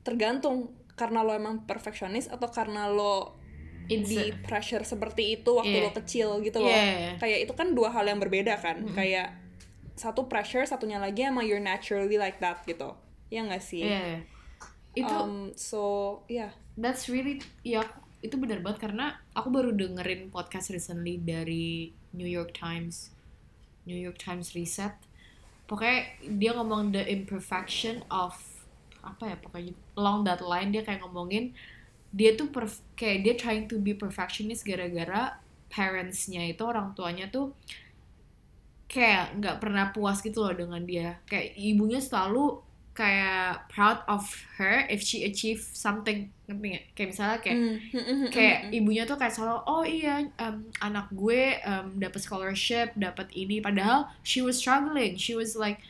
[0.00, 3.36] tergantung karena lo emang perfeksionis atau karena lo
[3.84, 5.84] It's di a- pressure seperti itu waktu Iya.
[5.84, 6.72] lo kecil gitu loh.
[6.72, 7.20] Yeah.
[7.20, 8.80] Kayak itu kan dua hal yang berbeda kan.
[8.96, 9.36] Kayak
[9.94, 12.94] satu pressure, satunya lagi emang you're naturally like that gitu.
[13.30, 13.82] Ya nggak sih?
[13.86, 14.22] yeah.
[14.94, 16.54] itu Um, so yeah.
[16.78, 17.82] that's really ya
[18.22, 23.10] itu benar banget karena aku baru dengerin podcast recently dari New York Times
[23.84, 24.96] New York Times Reset
[25.66, 28.32] pokoknya dia ngomong the imperfection of
[29.04, 31.52] apa ya pokoknya along that line dia kayak ngomongin
[32.14, 35.36] dia tuh perf- kayak dia trying to be perfectionist gara-gara
[35.68, 37.52] parentsnya itu orang tuanya tuh
[38.94, 41.18] kayak nggak pernah puas gitu loh dengan dia.
[41.26, 42.62] Kayak ibunya selalu
[42.94, 44.22] kayak proud of
[44.54, 46.30] her if she achieve something.
[46.46, 46.84] Ngerti nggak?
[46.94, 48.30] kayak misalnya kayak Mm.
[48.30, 53.58] kayak ibunya tuh kayak selalu oh iya em, anak gue em, dapat scholarship dapat ini.
[53.58, 55.18] Padahal she was struggling.
[55.18, 55.82] She was like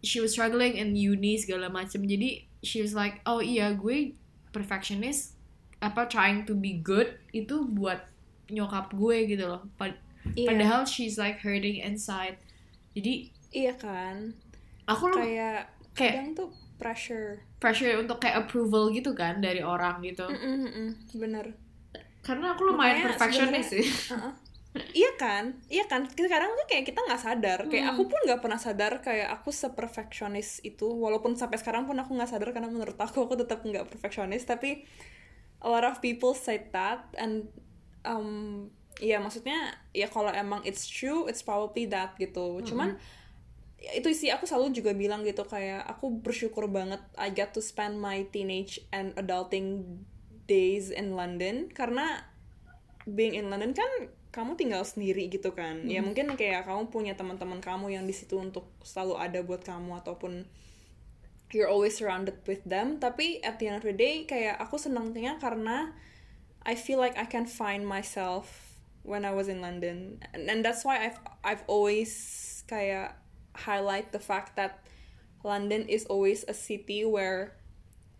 [0.00, 4.16] she was struggling in uni segala macam jadi she was like oh iya gue
[4.48, 5.36] perfectionist
[5.84, 8.08] apa trying to be good itu buat
[8.48, 9.60] nyokap gue gitu loh
[10.30, 10.46] Iya.
[10.46, 12.36] padahal she's like hurting inside
[12.92, 14.34] jadi Iya kan.
[14.84, 17.42] aku Kayak kayak kadang tuh pressure.
[17.56, 21.52] pressure untuk kayak approval gitu kan dari orang gitu Mm-mm-mm, Bener.
[22.20, 24.32] karena aku lumayan perfectionist sih Uh-uh.
[24.94, 26.06] iya kan, iya kan.
[26.06, 27.66] Kadang tuh kayak kita nggak sadar.
[27.66, 27.92] Kayak Hmm.
[27.98, 30.86] aku pun nggak pernah sadar kayak aku seperfeksionis itu.
[30.86, 34.46] Walaupun sampai sekarang pun aku nggak sadar karena menurut aku aku tetap nggak perfeksionis.
[34.46, 34.86] Tapi
[35.58, 37.50] a lot of people said that and
[38.06, 38.70] um,
[39.00, 42.60] ya maksudnya ya kalau emang it's true, it's probably that gitu.
[42.62, 43.00] Cuman
[43.80, 47.64] ya itu sih aku selalu juga bilang gitu kayak aku bersyukur banget I get to
[47.64, 49.98] spend my teenage and adulting
[50.44, 51.72] days in London.
[51.72, 52.28] Karena
[53.08, 55.88] being in London kan kamu tinggal sendiri gitu kan.
[55.88, 59.98] Ya mungkin kayak kamu punya teman-teman kamu yang di situ untuk selalu ada buat kamu
[60.04, 60.46] ataupun
[61.50, 63.02] you're always surrounded with them.
[63.02, 65.96] Tapi at the end of the day kayak aku senangnya karena
[66.62, 68.69] I feel like I can find myself
[69.10, 70.22] when I was in London.
[70.30, 72.14] And, and that's why I've I've always
[72.64, 73.18] kayak
[73.58, 74.78] highlight the fact that
[75.42, 77.58] London is always a city where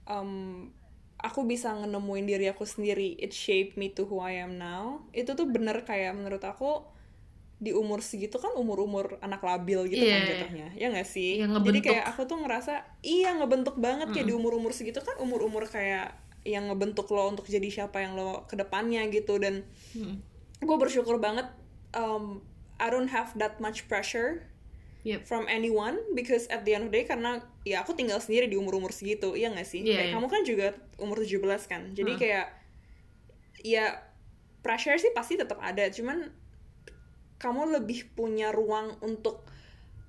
[0.05, 0.74] um,
[1.16, 3.14] aku bisa nemuin diri aku sendiri.
[3.16, 5.07] It shaped me to who I am now.
[5.14, 6.82] Itu tuh bener kayak menurut aku
[7.61, 10.28] di umur segitu kan umur-umur anak labil gitu kan Iya.
[10.32, 10.66] jatuhnya.
[10.80, 11.45] Ya nggak sih?
[11.45, 12.72] Yang jadi kayak aku tuh ngerasa
[13.05, 17.68] iya ngebentuk banget kayak di umur-umur segitu kan umur-umur kayak yang ngebentuk lo untuk jadi
[17.68, 19.36] siapa yang lo ke depannya gitu.
[19.36, 20.24] Dan Hmm.
[20.61, 21.49] Gue bersyukur banget
[21.93, 22.45] um,
[22.77, 24.47] I don't have that much pressure
[25.01, 25.25] Yep.
[25.25, 28.61] from anyone because at the end of the day karena ya aku tinggal sendiri di
[28.61, 30.13] umur-umur segitu iya gak sih Iya, kayak iya.
[30.13, 32.21] kamu kan juga umur 17 kan jadi Hmm.
[32.21, 32.47] kayak
[33.59, 33.85] ya
[34.61, 36.29] pressure sih pasti tetap ada cuman
[37.37, 39.49] kamu lebih punya ruang untuk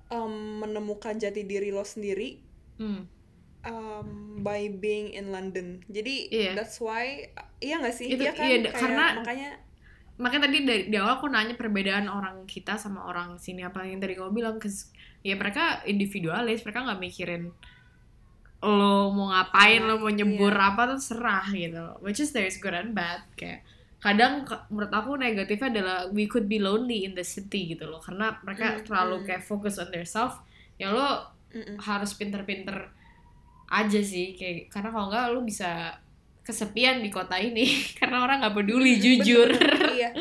[0.08, 2.44] um, menemukan jati diri lo sendiri
[2.76, 3.08] Hmm.
[3.64, 4.08] um,
[4.40, 6.52] by being in London jadi Iya.
[6.52, 9.50] that's why iya gak sih Itu- iya kan iya, Kayak karena- makanya
[10.20, 13.98] makanya tadi dari di awal aku nanya perbedaan orang kita sama orang sini apa yang
[13.98, 14.92] tadi kamu bilang kes
[15.24, 17.42] ya mereka individualis mereka nggak mikirin
[18.62, 20.70] lo mau ngapain lo mau nyebur Iya.
[20.74, 23.66] apa tuh serah gitu which is there's good and bad kayak
[23.98, 28.38] kadang menurut aku negatifnya adalah we could be lonely in the city gitu loh karena
[28.42, 29.24] mereka Mm, terlalu mm.
[29.26, 30.38] kayak fokus on their self
[30.78, 31.78] ya lo Mm-mm.
[31.82, 32.90] harus pinter-pinter
[33.66, 35.98] aja sih kayak karena kalau nggak lo bisa
[36.42, 37.64] kesepian di kota ini
[37.98, 39.50] karena orang nggak peduli jujur.
[39.50, 40.10] Bener-bener, iya.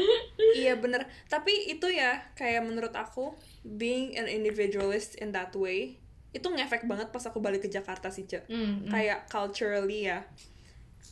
[0.52, 1.08] Iya bener.
[1.32, 3.32] Tapi itu ya kayak menurut aku
[3.64, 5.96] being an individualist in that way
[6.36, 10.28] itu ngefek banget pas aku balik ke Jakarta sih cek Hmm, hmm, kayak culturally ya.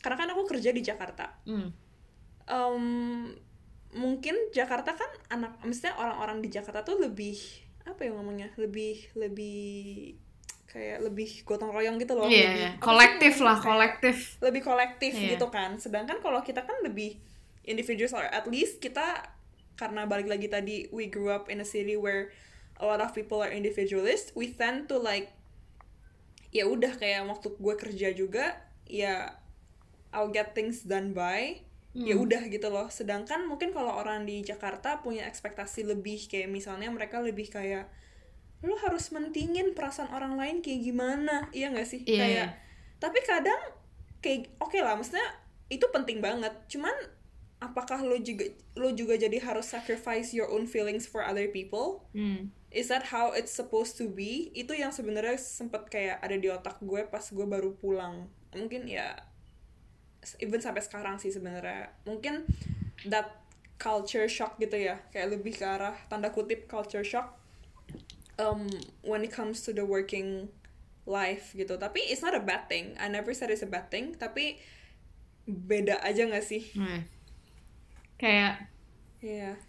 [0.03, 1.39] Karena kan aku kerja di Jakarta.
[1.47, 1.71] Hmm.
[2.51, 2.85] Em,
[3.95, 7.39] mungkin Jakarta kan anak maksudnya orang-orang di Jakarta tuh lebih
[7.87, 8.51] apa ya ngomongnya?
[8.59, 9.59] Lebih lebih
[10.69, 14.15] kayak lebih gotong royong gitu loh Iya, lebih- sih kolektif lah, Kayak- kolektif.
[14.39, 15.29] lebih kolektif Iya.
[15.33, 17.17] gitu kan sedangkan kalau kita kan lebih
[17.63, 19.25] individual or at least kita
[19.73, 22.29] karena balik lagi tadi we grew up in a city where
[22.75, 25.33] a lot of people are individualist we tend to like
[26.49, 29.37] ya udah kayak waktu gue kerja juga ya
[30.09, 31.61] I'll get things done by
[31.91, 32.23] ya Hmm.
[32.23, 37.17] udah gitu loh sedangkan mungkin kalau orang di Jakarta punya ekspektasi lebih kayak misalnya mereka
[37.19, 37.89] lebih kayak
[38.59, 42.03] lu harus mentingin perasaan orang lain kayak gimana iya gak sih?
[42.03, 42.47] Iya, kayak iya.
[42.99, 43.61] tapi kadang
[44.19, 45.27] kayak oke lah maksudnya
[45.71, 46.51] itu penting banget.
[46.67, 46.91] Cuman
[47.63, 52.07] apakah lo juga lo juga jadi harus sacrifice your own feelings for other people?
[52.11, 52.51] Hmm.
[52.69, 54.53] is that how it's supposed to be?
[54.53, 58.29] Itu yang sebenarnya sempet kayak ada di otak gue pas gue baru pulang.
[58.53, 59.17] Mungkin ya
[60.37, 61.89] even sampai sekarang sih sebenarnya.
[62.05, 62.45] Mungkin
[63.09, 63.41] that
[63.81, 65.01] culture shock gitu ya.
[65.09, 67.38] Kayak lebih ke arah tanda kutip culture shock
[68.39, 68.65] um,
[69.03, 70.47] when it comes to the working
[71.03, 74.15] life gitu tapi it's not a bad thing I never said it's a bad thing
[74.15, 74.57] tapi
[75.43, 77.01] beda aja nggak sih Nah,
[78.15, 78.69] kayak
[79.19, 79.59] Iya.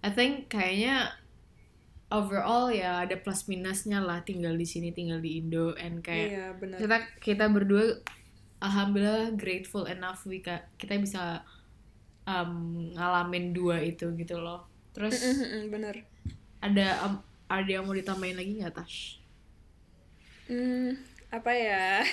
[0.00, 1.14] I think kayaknya
[2.10, 6.46] overall ya ada plus minusnya lah tinggal di sini tinggal di Indo and kayak Iya,
[6.58, 6.78] benar.
[6.80, 8.02] kita kita berdua
[8.58, 11.46] alhamdulillah grateful enough we ka- kita bisa
[12.24, 16.02] um, ngalamin dua itu gitu loh terus Mm-mm, bener.
[16.58, 19.18] ada um, ada yang mau ditambahin lagi nggak Tash?
[20.46, 20.94] Hmm,
[21.34, 22.06] apa ya?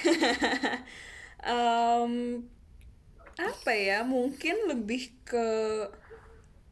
[1.46, 2.42] Em,
[3.38, 4.02] apa ya?
[4.02, 5.46] Mungkin lebih ke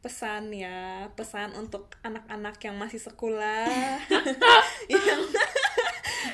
[0.02, 3.66] pesan ya, pesan untuk anak-anak yang masih sekolah,
[4.90, 5.22] yang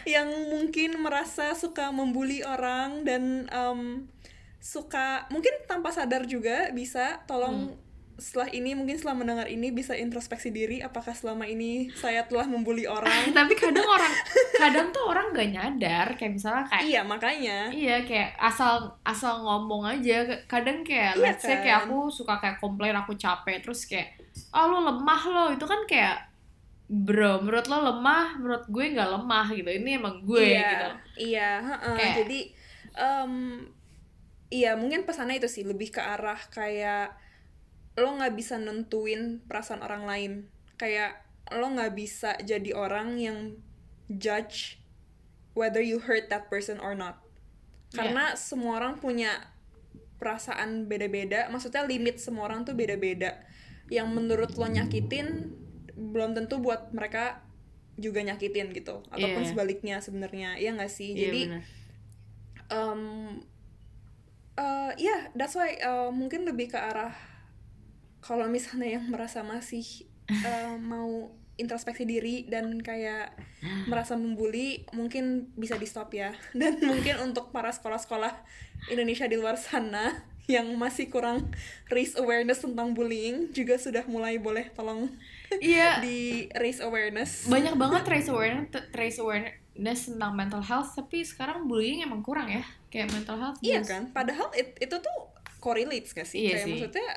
[0.04, 4.08] yang mungkin merasa suka membuli orang dan em,
[4.60, 7.76] suka mungkin tanpa sadar juga bisa tolong
[8.14, 12.84] setelah ini mungkin setelah mendengar ini bisa introspeksi diri apakah selama ini saya telah membuli
[12.84, 14.12] orang tapi kadang orang
[14.54, 19.88] kadang tuh orang nggak nyadar kayak misalnya kayak iya makanya Iya kayak asal asal ngomong
[19.88, 21.62] aja kadang kayak Iya let's say kan?
[21.62, 24.14] kayak aku suka kayak komplain aku capek terus kayak
[24.50, 26.28] oh lo lemah lo itu kan kayak
[26.86, 30.88] bro menurut lo lemah menurut gue nggak lemah gitu ini emang gue iya, gitu
[31.32, 31.96] Iya, heeh.
[31.96, 32.40] Kayak- jadi
[32.92, 33.32] em,
[34.48, 37.16] iya mungkin pesannya itu sih lebih ke arah kayak
[37.92, 40.32] lo nggak bisa nentuin perasaan orang lain.
[40.80, 41.22] Kayak
[41.52, 43.38] lo nggak bisa jadi orang yang
[44.08, 44.80] judge
[45.52, 47.20] whether you hurt that person or not.
[47.92, 49.52] Karena semua orang punya
[50.16, 51.52] perasaan beda-beda.
[51.52, 53.36] Maksudnya limit semua orang tuh beda-beda.
[53.92, 55.52] Yang menurut lo nyakitin
[55.92, 57.44] belum tentu buat mereka
[58.00, 59.04] juga nyakitin gitu.
[59.12, 59.48] Ataupun Iya.
[59.52, 60.56] sebaliknya sebenarnya.
[60.56, 61.12] Iya nggak sih?
[61.12, 61.62] Iya, Jadi bener.
[62.72, 63.02] um
[64.56, 67.12] uh, yeah that's why uh, mungkin lebih ke arah
[68.22, 73.36] kalau misalnya yang merasa masih uh, mau introspeksi diri dan kayak
[73.84, 78.32] merasa membuli mungkin bisa di stop ya dan mungkin untuk para sekolah-sekolah
[78.88, 81.54] Indonesia di luar sana yang masih kurang
[81.86, 85.06] raise awareness tentang bullying juga sudah mulai boleh tolong
[85.58, 91.66] iya di raise awareness banyak banget raise awareness raise awareness tentang mental health tapi sekarang
[91.66, 94.10] bullying emang kurang ya kayak mental health Iya kan?
[94.10, 95.16] Padahal it- itu tuh
[95.58, 96.44] correlates gak sih?
[96.44, 96.72] Iya Kayak sih.
[96.74, 97.08] maksudnya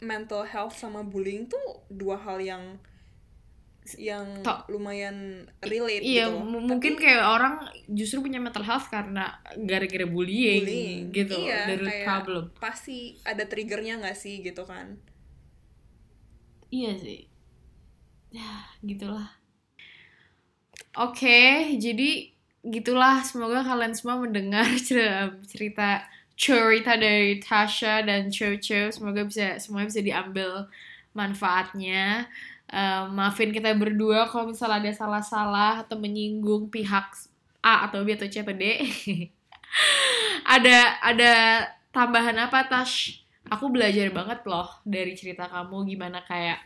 [0.00, 2.64] mental health sama bullying tuh dua hal yang
[3.98, 4.68] yang Tok.
[4.70, 6.36] lumayan relate Iya, gitu.
[6.36, 7.54] Tapi mungkin kayak orang
[7.90, 12.44] justru punya mental health karena gara-gara bullying, bullying gitu, iya, kayak problem.
[12.60, 15.00] Pasti ada triggernya gak sih gitu kan?
[16.70, 17.26] Iya sih.
[18.30, 19.40] Ya, gitulah.
[20.94, 22.30] Oke, jadi
[22.62, 23.26] gitulah.
[23.26, 26.06] Semoga kalian semua mendengar cer- cerita
[26.40, 28.88] cerita dari Tasha dan Chocho.
[28.88, 30.50] Semoga bisa semuanya bisa diambil
[31.12, 32.24] manfaatnya.
[32.70, 37.12] Eh, maafin kita berdua kalau misalnya ada salah-salah atau menyinggung pihak
[37.60, 38.64] A atau B atau C atau D.
[40.56, 41.32] ada ada
[41.92, 43.20] tambahan apa Tash?
[43.52, 46.64] Aku belajar banget loh dari cerita kamu gimana kayak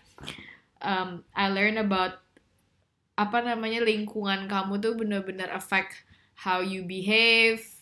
[0.79, 2.23] um, I learn about
[3.19, 6.05] apa namanya lingkungan kamu tuh bener-bener affect
[6.35, 7.74] how you behave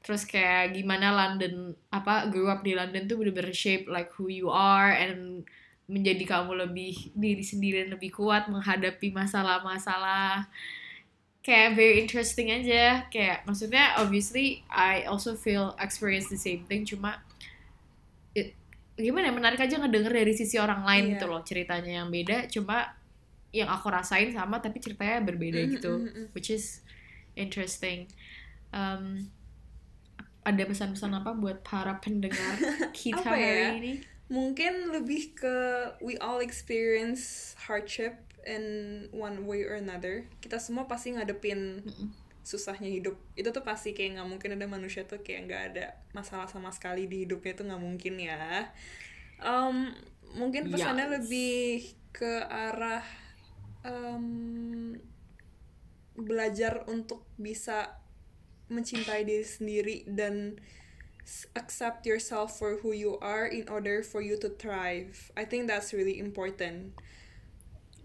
[0.00, 4.48] terus kayak gimana London apa grew up di London tuh bener-bener shape like who you
[4.48, 5.44] are and
[5.88, 10.44] menjadi kamu lebih diri sendiri dan lebih kuat menghadapi masalah-masalah.
[11.40, 13.08] Kayak very interesting aja.
[13.08, 17.24] Kayak maksudnya obviously I also feel experience the same thing cuma
[18.36, 18.52] it-
[19.00, 21.12] gimana ya, menarik aja ngedenger dari sisi orang lain Iya.
[21.16, 22.52] gitu loh ceritanya yang beda.
[22.52, 22.92] Cuma
[23.48, 26.04] yang aku rasain sama tapi ceritanya berbeda gitu
[26.36, 26.84] which is
[27.32, 28.04] interesting.
[28.76, 29.32] Um,
[30.48, 32.54] ada pesan-pesan apa buat para pendengar
[32.98, 33.58] kita Apa ya?
[33.70, 33.92] hari ini
[34.28, 35.56] Mungkin lebih ke
[36.04, 38.12] we all experience hardship
[38.44, 38.64] in
[39.08, 40.28] one way or another.
[40.44, 42.08] Kita semua pasti ngadepin Mm-mm.
[42.44, 43.16] susahnya hidup.
[43.40, 47.08] Itu tuh pasti kayak nggak mungkin ada manusia tuh kayak nggak ada masalah sama sekali
[47.08, 48.68] di hidupnya tuh nggak mungkin ya.
[49.40, 49.96] Um,
[50.36, 51.14] mungkin pesannya Yes.
[51.20, 53.04] lebih ke arah
[53.84, 54.92] um,
[56.18, 57.94] belajar untuk bisa
[58.68, 60.56] mencintai diri sendiri dan
[61.52, 65.28] accept yourself for who you are in order for you to thrive.
[65.36, 66.96] I think that's really important.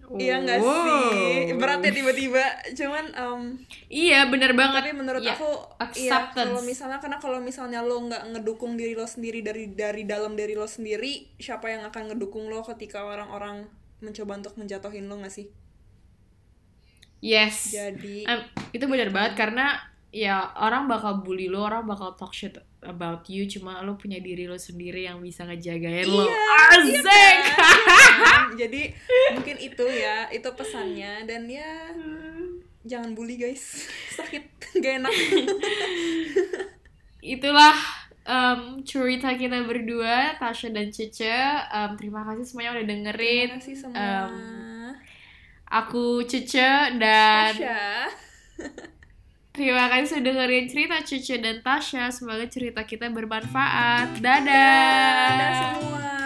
[0.04, 1.56] Iya nggak sih?
[1.56, 2.44] Berat ya tiba-tiba.
[2.76, 3.42] Cuman um,
[3.88, 5.48] iya bener banget tapi menurut Iya, aku
[5.96, 6.52] iya acceptance.
[6.52, 10.60] kalau misalnya karena kalau misalnya lo nggak ngedukung diri lo sendiri dari dari dalam diri
[10.60, 13.72] lo sendiri, siapa yang akan ngedukung lo ketika orang-orang
[14.04, 15.48] mencoba untuk menjatuhin lo nggak sih?
[17.24, 18.44] yes Jadi Em,
[18.76, 19.80] itu benar banget karena
[20.14, 22.54] ya orang bakal bully lo, orang bakal talk shit
[22.86, 26.30] about you, cuma lo punya diri lo sendiri yang bisa ngejagain lo.
[26.30, 26.38] Iya,
[26.70, 27.38] Asik.
[28.22, 28.42] kan?
[28.54, 28.94] Jadi
[29.34, 31.90] mungkin itu ya, itu pesannya dan ya
[32.86, 33.90] jangan bully guys.
[34.22, 34.46] Sakit,
[34.78, 35.14] gak enak.
[37.34, 37.74] Itulah
[38.28, 41.34] em, cerita kita berdua, Tasha dan Cece.
[41.74, 43.50] Em, terima kasih semuanya udah dengerin.
[43.58, 44.30] Terima kasih semua.
[44.30, 44.36] Em,
[45.74, 47.58] Aku Cece dan.
[49.54, 52.10] Terima kasih sudah dengerin cerita Cece dan Tasha.
[52.10, 54.18] Semoga cerita kita bermanfaat.
[54.20, 54.42] Dadah.
[54.44, 56.23] Dadah semua.